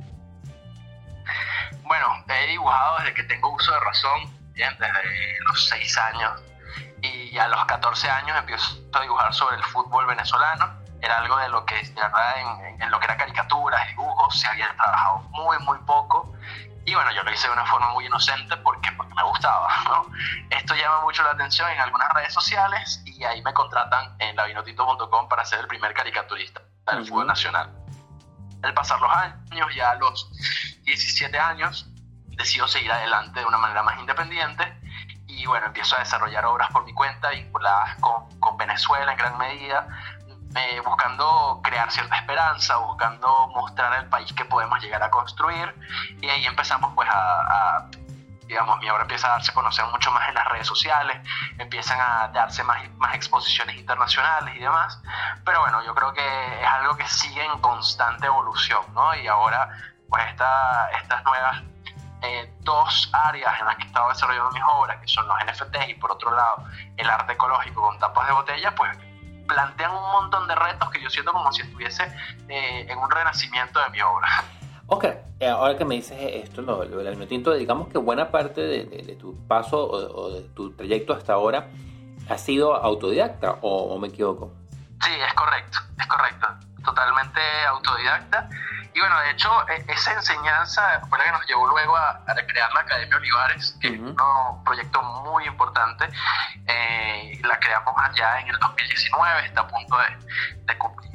Bueno, 1.82 2.06
he 2.28 2.46
dibujado 2.48 2.98
desde 2.98 3.14
que 3.14 3.22
tengo 3.24 3.52
uso 3.52 3.72
de 3.72 3.80
razón, 3.80 4.52
bien, 4.52 4.70
desde 4.78 5.40
los 5.46 5.68
6 5.68 5.98
años. 5.98 6.42
Y 7.02 7.36
a 7.36 7.48
los 7.48 7.64
14 7.66 8.08
años 8.08 8.38
empiezo 8.38 8.78
a 8.92 9.00
dibujar 9.00 9.34
sobre 9.34 9.56
el 9.56 9.62
fútbol 9.64 10.06
venezolano 10.06 10.84
era 11.04 11.18
algo 11.18 11.36
de 11.36 11.48
lo 11.50 11.64
que, 11.66 11.74
de 11.74 12.00
verdad, 12.00 12.34
en, 12.80 12.90
lo 12.90 12.98
que 12.98 13.04
era 13.04 13.16
caricaturas, 13.16 13.86
dibujos, 13.88 14.40
se 14.40 14.48
había 14.48 14.74
trabajado 14.74 15.20
muy, 15.30 15.58
muy 15.58 15.78
poco. 15.80 16.32
Y 16.86 16.94
bueno, 16.94 17.10
yo 17.12 17.22
lo 17.22 17.32
hice 17.32 17.46
de 17.46 17.52
una 17.52 17.64
forma 17.64 17.90
muy 17.90 18.06
inocente 18.06 18.56
porque, 18.58 18.92
porque 18.92 19.14
me 19.14 19.22
gustaba. 19.22 19.68
¿no? 19.84 20.06
Esto 20.50 20.74
llama 20.74 21.00
mucho 21.02 21.22
la 21.22 21.30
atención 21.30 21.70
en 21.70 21.80
algunas 21.80 22.12
redes 22.12 22.32
sociales 22.32 23.02
y 23.06 23.24
ahí 23.24 23.42
me 23.42 23.52
contratan 23.54 24.16
en 24.18 24.36
lavinotito.com 24.36 25.28
para 25.28 25.44
ser 25.44 25.60
el 25.60 25.66
primer 25.66 25.94
caricaturista 25.94 26.62
del 26.92 27.06
fútbol 27.06 27.26
nacional. 27.26 27.70
Al 28.62 28.74
pasar 28.74 29.00
los 29.00 29.10
años, 29.10 29.74
ya 29.74 29.90
a 29.90 29.94
los 29.96 30.30
17 30.84 31.38
años, 31.38 31.86
decido 32.36 32.66
seguir 32.68 32.92
adelante 32.92 33.40
de 33.40 33.46
una 33.46 33.58
manera 33.58 33.82
más 33.82 33.98
independiente 33.98 34.80
y 35.26 35.46
bueno, 35.46 35.66
empiezo 35.66 35.96
a 35.96 36.00
desarrollar 36.00 36.44
obras 36.44 36.70
por 36.70 36.84
mi 36.84 36.92
cuenta 36.92 37.30
vinculadas 37.30 37.96
con, 38.00 38.28
con 38.40 38.56
Venezuela 38.56 39.12
en 39.12 39.18
gran 39.18 39.38
medida, 39.38 39.86
eh, 40.56 40.80
buscando 40.84 41.60
crear 41.62 41.90
cierta 41.90 42.16
esperanza, 42.16 42.76
buscando 42.76 43.48
mostrar 43.48 44.00
el 44.02 44.08
país 44.08 44.32
que 44.32 44.44
podemos 44.44 44.80
llegar 44.80 45.02
a 45.02 45.10
construir 45.10 45.74
y 46.20 46.28
ahí 46.28 46.46
empezamos 46.46 46.92
pues 46.94 47.08
a, 47.10 47.88
digamos, 48.46 48.78
mi 48.78 48.88
obra 48.88 49.02
empieza 49.02 49.26
a 49.26 49.30
darse 49.30 49.50
a 49.50 49.54
conocer 49.54 49.84
mucho 49.86 50.12
más 50.12 50.28
en 50.28 50.34
las 50.34 50.46
redes 50.46 50.66
sociales, 50.66 51.16
empiezan 51.58 51.98
a 52.00 52.28
darse 52.28 52.62
más, 52.62 52.88
más 52.98 53.14
exposiciones 53.14 53.76
internacionales 53.76 54.54
y 54.56 54.60
demás, 54.60 55.00
pero 55.44 55.60
bueno, 55.60 55.82
yo 55.84 55.94
creo 55.94 56.12
que 56.12 56.62
es 56.62 56.68
algo 56.68 56.96
que 56.96 57.06
sigue 57.08 57.44
en 57.44 57.58
constante 57.60 58.26
evolución, 58.26 58.82
¿no? 58.94 59.14
Y 59.16 59.26
ahora 59.26 59.68
pues 60.08 60.24
esta, 60.28 60.90
estas 60.90 61.24
nuevas 61.24 61.62
eh, 62.22 62.54
dos 62.60 63.10
áreas 63.12 63.60
en 63.60 63.66
las 63.66 63.76
que 63.76 63.82
he 63.82 63.86
estado 63.86 64.08
desarrollando 64.08 64.50
mis 64.52 64.62
obras, 64.62 65.00
que 65.00 65.08
son 65.08 65.26
los 65.26 65.36
NFTs 65.44 65.88
y 65.88 65.94
por 65.94 66.12
otro 66.12 66.30
lado 66.30 66.64
el 66.96 67.10
arte 67.10 67.32
ecológico 67.32 67.82
con 67.82 67.98
tapas 67.98 68.26
de 68.28 68.32
botella, 68.32 68.74
pues 68.74 68.96
plantean 69.46 69.92
un 69.92 70.10
montón 70.12 70.48
de 70.48 70.54
retos 70.54 70.90
que 70.90 71.02
yo 71.02 71.10
siento 71.10 71.32
como 71.32 71.52
si 71.52 71.62
estuviese 71.62 72.04
eh, 72.48 72.86
en 72.88 72.98
un 72.98 73.10
renacimiento 73.10 73.80
de 73.80 73.90
mi 73.90 74.00
obra. 74.00 74.28
Ok, 74.86 75.04
eh, 75.40 75.48
ahora 75.48 75.78
que 75.78 75.84
me 75.84 75.94
dices 75.94 76.16
esto, 76.20 76.60
lo, 76.60 76.84
lo 76.84 76.98
del 76.98 77.26
tinto, 77.26 77.54
digamos 77.54 77.88
que 77.88 77.98
buena 77.98 78.30
parte 78.30 78.60
de, 78.60 79.16
tu 79.18 79.34
paso 79.46 79.82
o, 79.82 80.30
de 80.30 80.42
tu 80.50 80.72
trayecto 80.72 81.14
hasta 81.14 81.32
ahora 81.32 81.68
ha 82.28 82.38
sido 82.38 82.74
autodidacta, 82.74 83.58
o, 83.62 83.98
me 83.98 84.08
equivoco? 84.08 84.52
Sí, 85.02 85.10
es 85.26 85.34
correcto, 85.34 85.78
es 85.98 86.06
correcto, 86.06 86.48
totalmente 86.84 87.40
autodidacta. 87.68 88.48
Y 88.94 89.00
bueno, 89.00 89.18
de 89.20 89.30
hecho, 89.30 89.68
e, 89.68 89.84
esa 89.88 90.12
enseñanza 90.12 91.00
fue 91.08 91.18
la 91.18 91.24
que 91.24 91.32
nos 91.32 91.46
llevó 91.46 91.66
luego 91.66 91.96
a, 91.96 92.10
a 92.10 92.34
crear 92.46 92.72
la 92.72 92.80
Academia 92.80 93.16
Olivares, 93.16 93.76
que 93.80 93.88
es 93.88 93.98
un 93.98 94.64
proyecto 94.64 95.02
muy 95.02 95.44
importante. 95.46 96.08
Eh, 96.66 97.40
la 97.42 97.58
creamos 97.58 97.94
ya 98.14 98.38
en 98.38 98.48
el 98.48 98.58
2019, 98.58 99.46
está 99.46 99.62
a 99.62 99.66
punto 99.66 99.98
de, 99.98 100.78
cumplir 100.78 101.10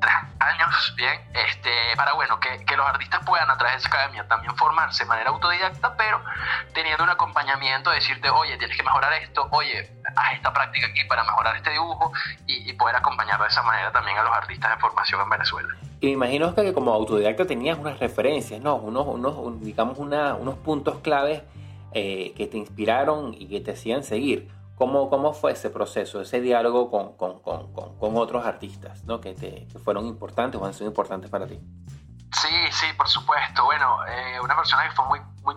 tres 0.00 0.14
años, 0.40 0.94
bien, 0.96 1.20
este, 1.32 1.70
para 1.96 2.12
bueno, 2.14 2.40
que, 2.40 2.64
que, 2.64 2.76
los 2.76 2.84
artistas 2.84 3.24
puedan 3.24 3.48
a 3.48 3.56
través 3.56 3.74
de 3.74 3.78
esa 3.78 3.88
academia 3.88 4.26
también 4.26 4.56
formarse 4.56 5.04
de 5.04 5.08
manera 5.08 5.30
autodidacta, 5.30 5.96
pero 5.96 6.24
teniendo 6.74 7.04
un 7.04 7.10
acompañamiento, 7.10 7.90
decirte, 7.90 8.28
oye, 8.30 8.58
tienes 8.58 8.76
que 8.76 8.82
mejorar 8.82 9.12
esto, 9.12 9.46
oye, 9.52 9.92
haz 10.16 10.34
esta 10.34 10.52
práctica 10.52 10.86
aquí 10.86 11.04
para 11.08 11.24
mejorar 11.24 11.56
este 11.56 11.70
dibujo 11.70 12.12
y, 12.46 12.70
y 12.70 12.72
poder 12.74 12.96
acompañar 12.96 13.40
de 13.40 13.48
esa 13.48 13.62
manera 13.62 13.92
también 13.92 14.18
a 14.18 14.22
los 14.22 14.32
artistas 14.34 14.70
de 14.74 14.80
formación 14.80 15.20
en 15.20 15.30
Venezuela. 15.30 15.68
Y 16.00 16.06
me 16.06 16.12
imagino 16.12 16.54
que 16.54 16.72
como 16.74 16.92
autodidacta 16.92 17.46
tenías 17.46 17.78
unas 17.78 18.00
referencias, 18.00 18.60
¿no? 18.60 18.74
Unos, 18.74 19.06
unos 19.06 19.60
digamos, 19.60 19.98
una, 19.98 20.34
unos 20.34 20.56
puntos 20.56 20.98
claves 20.98 21.42
eh, 21.92 22.32
que 22.36 22.46
te 22.46 22.56
inspiraron 22.56 23.34
y 23.34 23.46
que 23.46 23.60
te 23.60 23.72
hacían 23.72 24.02
seguir. 24.02 24.50
¿Cómo, 24.76 25.10
¿Cómo 25.10 25.32
fue 25.32 25.52
ese 25.52 25.70
proceso, 25.70 26.20
ese 26.20 26.40
diálogo 26.40 26.90
con, 26.90 27.16
con, 27.16 27.40
con, 27.40 27.72
con 27.72 28.16
otros 28.16 28.44
artistas 28.44 29.04
¿no? 29.04 29.20
que, 29.20 29.34
te, 29.34 29.68
que 29.68 29.78
fueron 29.78 30.06
importantes 30.06 30.60
o 30.60 30.66
han 30.66 30.74
sido 30.74 30.88
importantes 30.88 31.30
para 31.30 31.46
ti? 31.46 31.60
Sí, 32.32 32.48
sí, 32.72 32.86
por 32.96 33.06
supuesto. 33.08 33.64
Bueno, 33.64 33.98
eh, 34.06 34.40
una 34.42 34.56
persona 34.56 34.88
que 34.88 34.90
fue 34.96 35.06
muy, 35.06 35.20
muy 35.42 35.54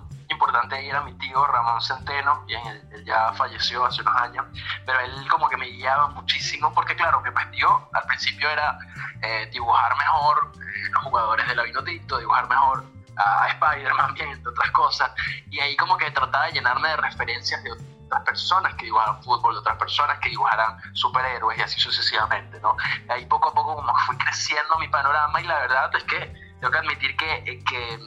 importante 0.55 0.75
ahí 0.75 0.89
era 0.89 1.01
mi 1.01 1.13
tío 1.15 1.45
Ramón 1.45 1.81
Centeno, 1.81 2.43
bien, 2.45 2.65
él, 2.65 3.03
ya 3.05 3.33
falleció 3.33 3.85
hace 3.85 4.01
unos 4.01 4.15
años, 4.15 4.45
pero 4.85 4.99
él 5.01 5.27
como 5.27 5.49
que 5.49 5.57
me 5.57 5.65
guiaba 5.67 6.07
muchísimo 6.09 6.73
porque 6.73 6.95
claro, 6.95 7.21
me 7.21 7.31
yo 7.57 7.89
al 7.93 8.03
principio 8.03 8.49
era 8.49 8.77
eh, 9.21 9.49
dibujar 9.51 9.95
mejor 9.97 10.53
los 10.91 11.03
jugadores 11.03 11.47
de 11.47 11.55
la 11.55 11.63
Tinto, 11.83 12.19
dibujar 12.19 12.47
mejor 12.47 12.85
a, 13.17 13.47
Spider-Man, 13.49 14.13
bien, 14.13 14.29
entre 14.31 14.49
otras 14.49 14.71
cosas, 14.71 15.11
y 15.49 15.59
ahí 15.59 15.75
como 15.75 15.97
que 15.97 16.09
trataba 16.11 16.45
de 16.45 16.53
llenarme 16.53 16.87
de 16.89 16.97
referencias 16.97 17.61
de 17.63 17.73
otras 17.73 18.23
personas 18.23 18.75
que 18.75 18.85
dibujaran 18.85 19.21
fútbol, 19.23 19.55
de 19.55 19.59
otras 19.59 19.77
personas 19.77 20.19
que 20.19 20.29
dibujaran 20.29 20.77
superhéroes 20.93 21.57
y 21.57 21.61
así 21.63 21.81
sucesivamente, 21.81 22.61
¿no? 22.61 22.77
Ahí 23.09 23.25
poco 23.25 23.49
a 23.49 23.53
poco 23.53 23.75
como 23.75 23.93
fui 24.05 24.17
creciendo 24.17 24.77
mi 24.79 24.87
panorama 24.87 25.41
y 25.41 25.43
la 25.45 25.59
verdad 25.59 25.93
es 25.95 26.03
que 26.05 26.33
tengo 26.61 26.71
que 26.71 26.77
admitir 26.77 27.17
que, 27.17 27.63
que 27.65 27.99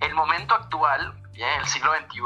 el 0.00 0.14
momento 0.14 0.54
actual, 0.54 1.14
bien, 1.36 1.60
el 1.60 1.66
siglo 1.66 1.92
XXI, 1.94 2.20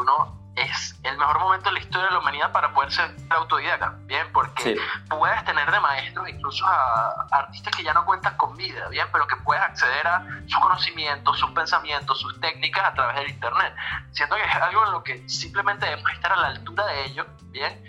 es 0.57 0.99
el 1.05 1.17
mejor 1.17 1.39
momento 1.41 1.69
en 1.69 1.75
la 1.75 1.81
historia 1.81 2.07
de 2.07 2.13
la 2.13 2.19
humanidad 2.19 2.53
para 2.53 2.73
poder 2.73 2.93
ser 2.93 3.17
autodidacta, 3.31 3.97
bien, 4.03 4.27
porque 4.33 4.77
puedes 5.09 5.45
tener 5.45 5.71
de 5.71 5.81
maestros 5.81 6.29
incluso 6.29 6.67
a, 6.67 7.27
artistas 7.31 7.75
que 7.77 7.83
ya 7.83 7.95
no 7.95 8.05
cuentan 8.05 8.37
con 8.37 8.57
vida, 8.57 8.89
bien, 8.89 9.07
pero 9.13 9.27
que 9.27 9.37
puedes 9.37 9.63
acceder 9.63 10.07
a 10.07 10.25
sus 10.47 10.59
conocimientos, 10.61 11.39
sus 11.39 11.51
pensamientos, 11.51 12.21
sus 12.21 12.41
técnicas 12.41 12.85
a 12.85 12.95
través 12.95 13.17
del 13.17 13.31
internet. 13.31 13.75
Siento 14.13 14.37
que 14.37 14.43
es 14.43 14.55
algo 14.55 14.85
en 14.87 14.93
lo 14.93 15.03
que 15.03 15.29
simplemente 15.29 15.87
debemos 15.87 16.11
estar 16.13 16.33
a 16.33 16.37
la 16.37 16.47
altura 16.49 16.87
de 16.87 17.05
ello, 17.07 17.27
bien, 17.45 17.83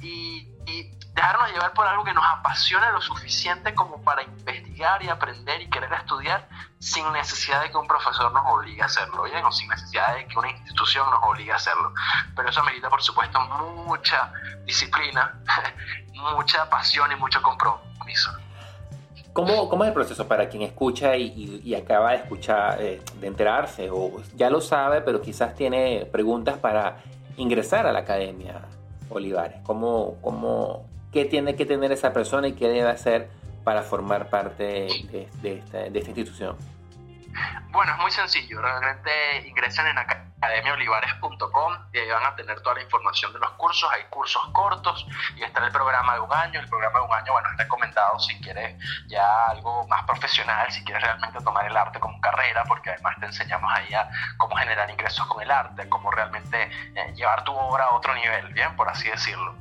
y, 0.00 0.48
y 0.66 0.98
dejarnos 1.14 1.52
llevar 1.52 1.72
por 1.72 1.86
algo 1.86 2.04
que 2.04 2.12
nos 2.12 2.24
apasiona 2.26 2.90
lo 2.90 3.00
suficiente 3.00 3.74
como 3.74 4.02
para 4.02 4.22
investigar 4.22 5.02
y 5.02 5.08
aprender 5.08 5.60
y 5.62 5.70
querer 5.70 5.92
estudiar 5.92 6.48
sin 6.78 7.10
necesidad 7.12 7.62
de 7.62 7.70
que 7.70 7.76
un 7.76 7.86
profesor 7.86 8.32
nos 8.32 8.44
obligue 8.52 8.82
a 8.82 8.86
hacerlo, 8.86 9.22
¿bien? 9.22 9.44
O 9.44 9.52
sin 9.52 9.68
necesidad 9.68 10.16
de 10.16 10.26
que 10.26 10.38
una 10.38 10.50
institución 10.50 11.08
nos 11.10 11.20
obligue 11.22 11.52
a 11.52 11.56
hacerlo. 11.56 11.94
Pero 12.34 12.48
eso 12.48 12.60
amerita, 12.60 12.90
por 12.90 13.02
supuesto, 13.02 13.40
mucha 13.40 14.32
disciplina, 14.64 15.40
mucha 16.12 16.68
pasión 16.68 17.10
y 17.12 17.16
mucho 17.16 17.40
compromiso. 17.40 18.32
¿Cómo, 19.32 19.68
¿Cómo, 19.68 19.82
es 19.82 19.88
el 19.88 19.94
proceso 19.94 20.28
para 20.28 20.48
quien 20.48 20.62
escucha 20.62 21.16
y, 21.16 21.74
acaba 21.74 22.10
de 22.10 22.18
escuchar, 22.18 22.80
eh, 22.80 23.02
de 23.20 23.26
enterarse, 23.26 23.90
o 23.90 24.22
ya 24.36 24.48
lo 24.48 24.60
sabe, 24.60 25.00
pero 25.00 25.20
quizás 25.20 25.56
tiene 25.56 26.06
preguntas 26.06 26.56
para 26.58 26.98
ingresar 27.36 27.86
a 27.86 27.92
la 27.92 28.00
Academia 28.00 28.62
Olivares? 29.10 29.60
¿Cómo, 29.64 30.18
cómo, 30.22 30.86
¿Qué 31.14 31.24
tiene 31.24 31.56
que 31.56 31.64
tener 31.64 31.92
esa 31.92 32.12
persona 32.12 32.48
y 32.48 32.52
qué 32.54 32.68
debe 32.68 32.90
hacer 32.90 33.30
para 33.62 33.82
formar 33.82 34.28
parte 34.28 34.88
de 35.42 35.62
esta 35.62 36.10
institución? 36.10 36.56
Bueno, 37.70 37.92
es 37.92 37.98
muy 37.98 38.10
sencillo. 38.10 38.60
Realmente 38.60 39.10
ingresan 39.46 39.88
en 39.88 39.98
academiaolivares.com 39.98 41.74
y 41.92 41.98
ahí 41.98 42.08
van 42.08 42.24
a 42.24 42.36
tener 42.36 42.60
toda 42.60 42.76
la 42.76 42.82
información 42.82 43.32
de 43.32 43.40
los 43.40 43.50
cursos. 43.52 43.90
Hay 43.92 44.04
cursos 44.10 44.42
cortos 44.52 45.06
y 45.36 45.42
está 45.42 45.64
el 45.64 45.72
programa 45.72 46.14
de 46.14 46.20
un 46.20 46.32
año. 46.32 46.60
El 46.60 46.68
programa 46.68 47.00
de 47.00 47.04
un 47.04 47.14
año, 47.14 47.32
bueno, 47.32 47.48
es 47.50 47.58
recomendado 47.58 48.18
si 48.20 48.40
quieres 48.40 48.76
ya 49.08 49.46
algo 49.46 49.86
más 49.88 50.04
profesional, 50.04 50.70
si 50.70 50.84
quieres 50.84 51.02
realmente 51.02 51.40
tomar 51.42 51.66
el 51.66 51.76
arte 51.76 51.98
como 51.98 52.20
carrera, 52.20 52.64
porque 52.64 52.90
además 52.90 53.16
te 53.18 53.26
enseñamos 53.26 53.70
ahí 53.72 53.92
a 53.94 54.08
cómo 54.36 54.54
generar 54.56 54.88
ingresos 54.88 55.26
con 55.26 55.42
el 55.42 55.50
arte, 55.50 55.88
cómo 55.88 56.10
realmente 56.10 56.70
eh, 56.94 57.12
llevar 57.14 57.42
tu 57.44 57.52
obra 57.52 57.86
a 57.86 57.90
otro 57.94 58.14
nivel, 58.14 58.52
bien, 58.52 58.76
por 58.76 58.88
así 58.88 59.08
decirlo. 59.08 59.56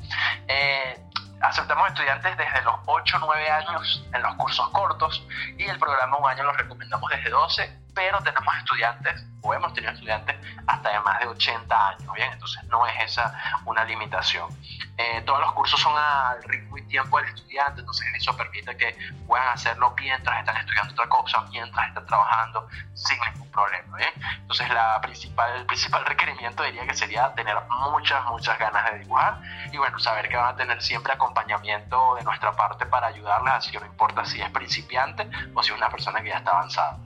Eh, 0.48 1.03
aceptamos 1.43 1.89
estudiantes 1.89 2.38
desde 2.38 2.62
los 2.63 2.75
8 2.85 3.17
o 3.17 3.25
9 3.25 3.50
años 3.50 4.05
en 4.13 4.21
los 4.21 4.35
cursos 4.35 4.69
cortos 4.69 5.27
y 5.57 5.63
el 5.63 5.77
programa 5.77 6.17
un 6.17 6.29
año 6.29 6.43
lo 6.43 6.53
recomendamos 6.53 7.09
desde 7.12 7.29
12 7.29 7.83
pero 7.93 8.19
tenemos 8.21 8.55
estudiantes, 8.57 9.25
o 9.41 9.53
hemos 9.53 9.73
tenido 9.73 9.93
estudiantes 9.93 10.35
hasta 10.67 10.89
de 10.89 11.00
más 11.01 11.19
de 11.19 11.27
80 11.27 11.89
años, 11.89 12.13
¿bien? 12.13 12.31
Entonces 12.31 12.63
no 12.65 12.85
es 12.88 12.93
esa 13.01 13.33
una 13.65 13.83
limitación. 13.83 14.50
Eh, 14.97 15.21
todos 15.25 15.39
los 15.39 15.51
cursos 15.53 15.79
son 15.79 15.93
al 15.97 16.41
ritmo 16.43 16.77
y 16.77 16.83
tiempo 16.83 17.17
del 17.17 17.27
estudiante, 17.27 17.81
entonces 17.81 18.07
eso 18.15 18.35
permite 18.38 18.75
que 18.77 18.95
puedan 19.27 19.47
hacerlo 19.50 19.93
mientras 20.00 20.39
están 20.39 20.57
estudiando 20.57 20.93
otra 20.93 21.09
cosa, 21.09 21.41
mientras 21.50 21.88
están 21.88 22.05
trabajando, 22.05 22.67
sin 22.93 23.19
ningún 23.21 23.51
problema, 23.51 23.97
¿bien? 23.97 24.12
Entonces 24.38 24.69
la 24.69 25.01
principal, 25.01 25.51
el 25.57 25.65
principal 25.65 26.05
requerimiento 26.05 26.63
diría 26.63 26.85
que 26.85 26.93
sería 26.93 27.33
tener 27.33 27.57
muchas, 27.91 28.23
muchas 28.25 28.57
ganas 28.59 28.91
de 28.91 29.00
dibujar 29.00 29.39
y 29.74 29.77
bueno, 29.77 29.98
saber 29.98 30.30
que 30.30 30.38
van 30.38 30.53
a 30.53 30.56
tener 30.56 30.80
siempre 30.84 31.13
acompañamiento 31.13 32.13
de 32.15 32.24
nuestra 32.24 32.51
parte 32.51 32.86
para 32.86 33.08
ayudarles, 33.08 33.53
así 33.56 33.72
que 33.72 33.80
no 33.80 33.88
importa 33.88 34.24
si 34.24 34.39
es 34.39 34.50
principiante 34.51 35.27
o 35.56 35.63
si 35.63 35.72
es 35.72 35.77
una 35.77 35.89
persona 35.89 36.22
que 36.22 36.30
ya 36.30 36.38
está 36.38 36.51
avanzada. 36.51 37.00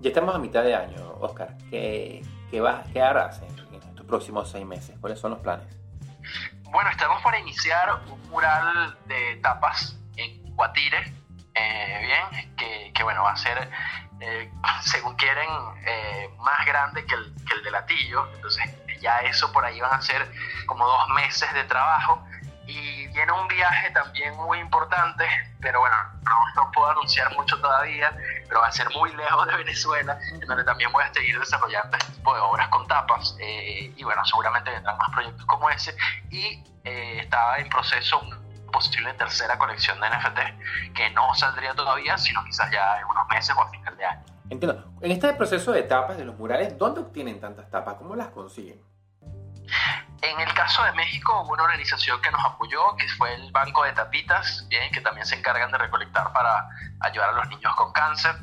Ya 0.00 0.08
estamos 0.08 0.34
a 0.34 0.38
mitad 0.38 0.64
de 0.64 0.74
año, 0.74 1.14
Oscar. 1.20 1.56
¿Qué, 1.70 2.22
qué, 2.50 2.60
vas, 2.60 2.84
qué 2.92 3.00
harás 3.00 3.40
en, 3.42 3.56
estos 3.72 4.04
próximos 4.04 4.50
seis 4.50 4.66
meses? 4.66 4.96
¿Cuáles 5.00 5.20
son 5.20 5.30
los 5.30 5.40
planes? 5.40 5.66
Bueno, 6.64 6.90
estamos 6.90 7.22
para 7.22 7.38
iniciar 7.38 8.00
un 8.10 8.20
mural 8.30 8.98
de 9.06 9.36
tapas 9.36 9.96
en 10.16 10.56
Guatire, 10.56 11.14
eh, 11.54 12.00
bien, 12.02 12.56
que, 12.56 12.92
que, 12.92 13.02
bueno, 13.04 13.22
va 13.22 13.30
a 13.30 13.36
ser, 13.36 13.70
eh, 14.20 14.50
según 14.82 15.14
quieren, 15.14 15.48
eh, 15.86 16.30
más 16.38 16.66
grande 16.66 17.06
que 17.06 17.14
el, 17.14 17.32
que 17.46 17.54
el 17.54 17.62
de 17.62 17.70
Latillo. 17.70 18.26
Entonces, 18.34 18.74
ya 19.00 19.18
eso 19.20 19.52
por 19.52 19.64
ahí 19.64 19.80
van 19.80 19.94
a 19.94 20.00
ser 20.02 20.30
como 20.66 20.86
dos 20.86 21.08
meses 21.10 21.52
de 21.54 21.64
trabajo 21.64 22.24
y 22.68 23.06
viene 23.08 23.32
un 23.32 23.48
viaje 23.48 23.90
también 23.92 24.36
muy 24.36 24.58
importante, 24.58 25.26
pero 25.58 25.80
bueno, 25.80 25.96
no, 26.54 26.70
puedo 26.70 26.90
anunciar 26.90 27.34
mucho 27.34 27.58
todavía, 27.60 28.14
pero 28.46 28.60
va 28.60 28.68
a 28.68 28.72
ser 28.72 28.90
muy 28.90 29.10
lejos 29.16 29.46
de 29.46 29.56
Venezuela, 29.56 30.18
en 30.30 30.40
donde 30.40 30.64
también 30.64 30.92
voy 30.92 31.02
a 31.02 31.12
seguir 31.14 31.38
desarrollando 31.40 31.96
este 31.96 32.12
tipo 32.12 32.34
de 32.34 32.40
obras 32.40 32.68
con 32.68 32.86
tapas. 32.86 33.36
Eh, 33.40 33.90
y 33.96 34.04
bueno, 34.04 34.22
seguramente 34.26 34.70
vendrán 34.70 34.98
más 34.98 35.08
proyectos 35.10 35.46
como 35.46 35.70
ese. 35.70 35.96
Y 36.30 36.62
eh, 36.84 37.20
estaba 37.22 37.56
en 37.56 37.70
proceso 37.70 38.18
una 38.18 38.38
posible 38.70 39.14
tercera 39.14 39.56
colección 39.56 39.98
de 40.00 40.10
NFT, 40.10 40.94
que 40.94 41.08
no 41.10 41.34
saldría 41.34 41.74
todavía, 41.74 42.18
sino 42.18 42.44
quizás 42.44 42.70
ya 42.70 43.00
en 43.00 43.06
unos 43.06 43.26
meses 43.28 43.56
o 43.56 43.62
a 43.62 43.70
final 43.70 43.96
de 43.96 44.04
año. 44.04 44.24
Entiendo. 44.50 44.84
En 45.00 45.10
este 45.10 45.32
proceso 45.34 45.72
de 45.72 45.82
tapas 45.82 46.16
de 46.16 46.24
los 46.24 46.36
murales, 46.38 46.76
¿dónde 46.78 47.00
obtienen 47.00 47.40
tantas 47.40 47.70
tapas? 47.70 47.94
¿Cómo 47.94 48.16
las 48.16 48.28
consiguen? 48.28 48.80
En 50.20 50.40
el 50.40 50.52
caso 50.54 50.82
de 50.82 50.92
México 50.92 51.42
hubo 51.42 51.52
una 51.52 51.64
organización 51.64 52.20
que 52.20 52.30
nos 52.30 52.44
apoyó, 52.44 52.96
que 52.96 53.06
fue 53.10 53.34
el 53.34 53.52
Banco 53.52 53.84
de 53.84 53.92
Tapitas, 53.92 54.66
bien, 54.68 54.90
que 54.90 55.00
también 55.00 55.26
se 55.26 55.36
encargan 55.36 55.70
de 55.70 55.78
recolectar 55.78 56.32
para 56.32 56.68
ayudar 57.00 57.30
a 57.30 57.32
los 57.32 57.48
niños 57.48 57.74
con 57.76 57.92
cáncer. 57.92 58.34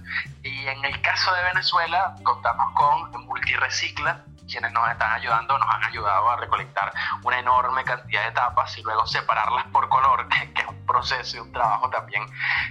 Y 0.42 0.68
en 0.68 0.86
el 0.86 1.02
caso 1.02 1.34
de 1.34 1.44
Venezuela 1.44 2.16
contamos 2.24 2.72
con 2.74 3.26
Multirecicla, 3.26 4.24
quienes 4.48 4.72
nos 4.72 4.90
están 4.90 5.12
ayudando, 5.14 5.58
nos 5.58 5.68
han 5.70 5.84
ayudado 5.84 6.30
a 6.30 6.38
recolectar 6.38 6.94
una 7.24 7.40
enorme 7.40 7.84
cantidad 7.84 8.24
de 8.24 8.32
tapas 8.32 8.78
y 8.78 8.84
luego 8.84 9.06
separarlas 9.06 9.66
por 9.68 9.90
color, 9.90 10.28
proceso 10.96 11.38
y 11.38 11.40
un 11.42 11.52
trabajo 11.52 11.90
también 11.90 12.24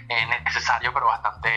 eh, 0.09 0.27
necesario, 0.45 0.93
pero 0.93 1.07
bastante, 1.07 1.51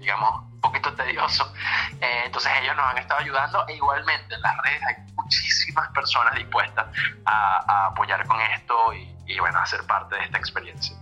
digamos, 0.00 0.42
un 0.52 0.60
poquito 0.60 0.92
tedioso. 0.94 1.52
Eh, 2.00 2.22
entonces 2.26 2.50
ellos 2.60 2.74
nos 2.76 2.86
han 2.86 2.98
estado 2.98 3.20
ayudando 3.20 3.64
e 3.68 3.76
igualmente 3.76 4.34
en 4.34 4.40
las 4.40 4.56
redes 4.58 4.82
hay 4.88 5.12
muchísimas 5.14 5.88
personas 5.90 6.34
dispuestas 6.34 6.86
a, 7.24 7.86
apoyar 7.86 8.26
con 8.26 8.40
esto 8.40 8.92
y, 8.94 9.16
y, 9.26 9.38
bueno, 9.38 9.58
a 9.60 9.66
ser 9.66 9.86
parte 9.86 10.16
de 10.16 10.24
esta 10.24 10.38
experiencia. 10.38 10.96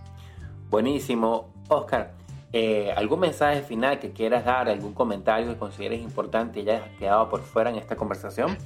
Buenísimo. 0.69 1.53
Oscar, 1.69 2.11
eh, 2.53 2.93
¿algún 2.95 3.19
mensaje 3.19 3.61
final 3.61 3.99
que 3.99 4.13
quieras 4.13 4.45
dar, 4.45 4.69
algún 4.69 4.93
comentario 4.93 5.47
que 5.47 5.57
consideres 5.57 5.99
importante 5.99 6.59
y 6.59 6.69
hayas 6.69 6.89
quedado 6.99 7.29
por 7.29 7.43
fuera 7.43 7.69
en 7.69 7.77
esta 7.77 7.95
conversación? 7.95 8.57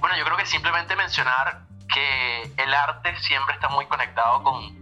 Bueno, 0.00 0.16
yo 0.16 0.24
creo 0.24 0.36
que 0.36 0.46
simplemente 0.46 0.96
mencionar 0.96 1.62
que 1.92 2.42
el 2.56 2.74
arte 2.74 3.14
siempre 3.20 3.54
está 3.54 3.68
muy 3.68 3.86
conectado 3.86 4.42
con, 4.42 4.81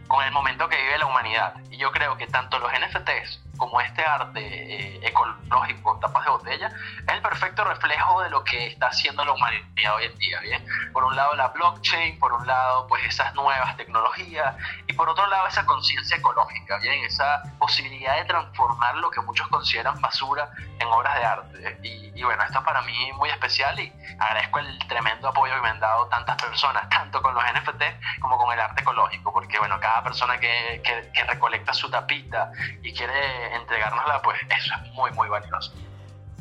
con 0.07 0.23
el 0.25 0.31
momento 0.31 0.67
que 0.67 0.77
vive 0.81 0.97
la 0.97 1.05
humanidad. 1.05 1.53
Y 1.69 1.77
yo 1.77 1.91
creo 1.91 2.17
que 2.17 2.27
tanto 2.27 2.59
los 2.59 2.71
NFTs 2.71 3.41
como 3.61 3.79
este 3.79 4.03
arte 4.03 4.39
eh, 4.41 4.99
ecológico, 5.03 5.99
tapas 5.99 6.25
de 6.25 6.31
botella, 6.31 6.67
es 6.67 7.13
el 7.13 7.21
perfecto 7.21 7.63
reflejo 7.63 8.21
de 8.23 8.31
lo 8.31 8.43
que 8.43 8.65
está 8.65 8.87
haciendo 8.87 9.23
la 9.23 9.33
humanidad 9.33 9.95
hoy 9.95 10.05
en 10.05 10.17
día, 10.17 10.39
¿bien? 10.39 10.65
Por 10.91 11.03
un 11.03 11.15
lado 11.15 11.35
la 11.35 11.49
blockchain, 11.49 12.17
por 12.17 12.33
un 12.33 12.47
lado 12.47 12.87
pues 12.87 13.03
esas 13.03 13.35
nuevas 13.35 13.77
tecnologías 13.77 14.55
y 14.87 14.93
por 14.93 15.07
otro 15.07 15.27
lado 15.27 15.47
esa 15.47 15.63
conciencia 15.67 16.17
ecológica, 16.17 16.79
¿bien? 16.79 17.03
Esa 17.03 17.43
posibilidad 17.59 18.17
de 18.17 18.25
transformar 18.25 18.95
lo 18.95 19.11
que 19.11 19.21
muchos 19.21 19.47
consideran 19.49 20.01
basura 20.01 20.49
en 20.79 20.87
obras 20.87 21.15
de 21.15 21.23
arte. 21.23 21.79
Y, 21.83 22.19
y 22.19 22.23
bueno, 22.23 22.41
esto 22.43 22.57
es 22.57 22.65
para 22.65 22.81
mí 22.81 23.11
muy 23.13 23.29
especial 23.29 23.79
y 23.79 23.93
agradezco 24.19 24.57
el 24.57 24.79
tremendo 24.87 25.27
apoyo 25.27 25.53
que 25.53 25.61
me 25.61 25.69
han 25.69 25.79
dado 25.79 26.07
tantas 26.07 26.35
personas, 26.41 26.89
tanto 26.89 27.21
con 27.21 27.35
los 27.35 27.43
NFT 27.43 28.19
como 28.19 28.37
con 28.37 28.51
el 28.53 28.59
arte 28.59 28.81
ecológico, 28.81 29.31
porque 29.31 29.59
bueno, 29.59 29.79
cada 29.79 30.00
persona 30.03 30.39
que, 30.39 30.81
que, 30.83 31.11
que 31.13 31.23
recolecta 31.23 31.73
su 31.73 31.89
tapita 31.89 32.51
y 32.81 32.93
quiere 32.93 33.55
entregárnosla, 33.55 34.21
pues 34.21 34.39
eso 34.49 34.73
es 34.83 34.91
muy, 34.93 35.11
muy 35.11 35.29
valioso. 35.29 35.73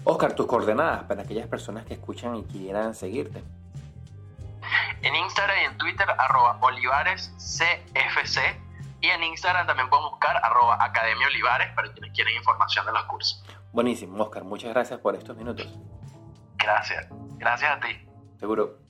Oscar, 0.04 0.34
tus 0.34 0.46
coordenadas 0.46 1.04
para 1.04 1.22
aquellas 1.22 1.46
personas 1.46 1.84
que 1.84 1.94
escuchan 1.94 2.36
y 2.36 2.44
quieran 2.44 2.94
seguirte. 2.94 3.42
En 5.02 5.14
Instagram 5.14 5.56
y 5.58 5.64
en 5.64 5.78
Twitter, 5.78 6.08
arroba 6.10 6.58
olivarescfc. 6.60 8.38
Y 9.02 9.08
en 9.08 9.22
Instagram 9.24 9.66
también 9.66 9.88
pueden 9.88 10.10
buscar 10.10 10.36
arroba 10.44 10.76
Academia 10.84 11.26
Olivares 11.26 11.72
para 11.74 11.90
quienes 11.92 12.12
quieren 12.12 12.36
información 12.36 12.84
de 12.84 12.92
los 12.92 13.04
cursos. 13.04 13.42
Buenísimo, 13.72 14.22
Oscar. 14.22 14.44
Muchas 14.44 14.70
gracias 14.70 15.00
por 15.00 15.14
estos 15.14 15.36
minutos. 15.36 15.68
Gracias. 16.56 17.06
Gracias 17.38 17.70
a 17.70 17.80
ti. 17.80 18.06
Seguro. 18.38 18.89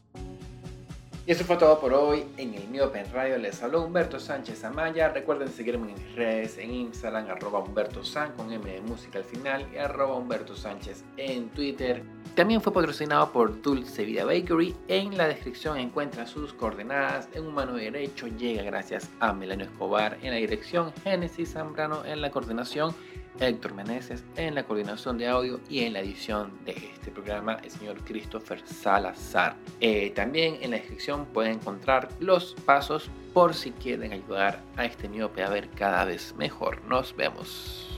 Y 1.31 1.33
eso 1.33 1.45
fue 1.45 1.57
todo 1.59 1.79
por 1.79 1.95
hoy 1.95 2.25
en 2.39 2.55
el 2.55 2.67
Miopen 2.67 3.07
Radio. 3.13 3.39
Les 3.39 3.63
habló 3.63 3.85
Humberto 3.85 4.19
Sánchez 4.19 4.65
Amaya. 4.65 5.11
Recuerden 5.11 5.47
seguirme 5.47 5.93
en 5.93 5.95
mis 5.95 6.17
redes 6.17 6.59
en 6.59 6.75
Instagram, 6.75 7.31
arroba 7.31 7.61
Humberto 7.61 8.03
San 8.03 8.33
con 8.33 8.53
M 8.53 8.69
de 8.69 8.81
música 8.81 9.21
al 9.21 9.25
final 9.25 9.65
y 9.73 9.79
arroba 9.79 10.17
Humberto 10.17 10.57
Sánchez 10.57 11.05
en 11.19 11.49
Twitter. 11.51 12.03
También 12.35 12.61
fue 12.61 12.73
patrocinado 12.73 13.31
por 13.31 13.63
Dulce 13.63 14.05
Vida 14.05 14.25
Bakery. 14.25 14.75
En 14.89 15.17
la 15.17 15.29
descripción 15.29 15.79
encuentra 15.79 16.27
sus 16.27 16.53
coordenadas. 16.53 17.29
En 17.33 17.47
un 17.47 17.55
mano 17.55 17.75
derecho 17.75 18.27
llega 18.27 18.65
gracias 18.65 19.09
a 19.21 19.33
Melano 19.33 19.63
Escobar 19.63 20.19
en 20.23 20.31
la 20.33 20.37
dirección, 20.37 20.93
Génesis 21.05 21.53
Zambrano 21.53 22.05
en 22.05 22.23
la 22.23 22.33
coordinación 22.33 22.93
Héctor 23.39 23.75
Meneses 23.75 24.25
en 24.37 24.55
la 24.55 24.65
coordinación 24.65 25.19
de 25.19 25.29
audio 25.29 25.61
y 25.69 25.81
en 25.81 25.93
la 25.93 26.01
edición 26.01 26.53
de 26.65 26.73
este 26.73 27.11
programa 27.11 27.59
el 27.63 27.71
señor 27.71 28.03
Christopher 28.05 28.61
Salazar. 28.67 29.57
Eh, 29.81 30.11
también 30.11 30.59
en 30.61 30.71
la 30.73 30.79
descripción 30.79 31.27
pueden 31.27 31.55
encontrar 31.55 32.09
los 32.19 32.55
pasos 32.65 33.11
por 33.33 33.55
si 33.55 33.71
quieren 33.73 34.13
ayudar 34.13 34.61
a 34.77 34.85
este 34.85 35.09
miope 35.09 35.43
a 35.43 35.51
ver 35.51 35.69
cada 35.71 36.05
vez 36.05 36.35
mejor. 36.37 36.83
Nos 36.85 37.15
vemos. 37.15 37.90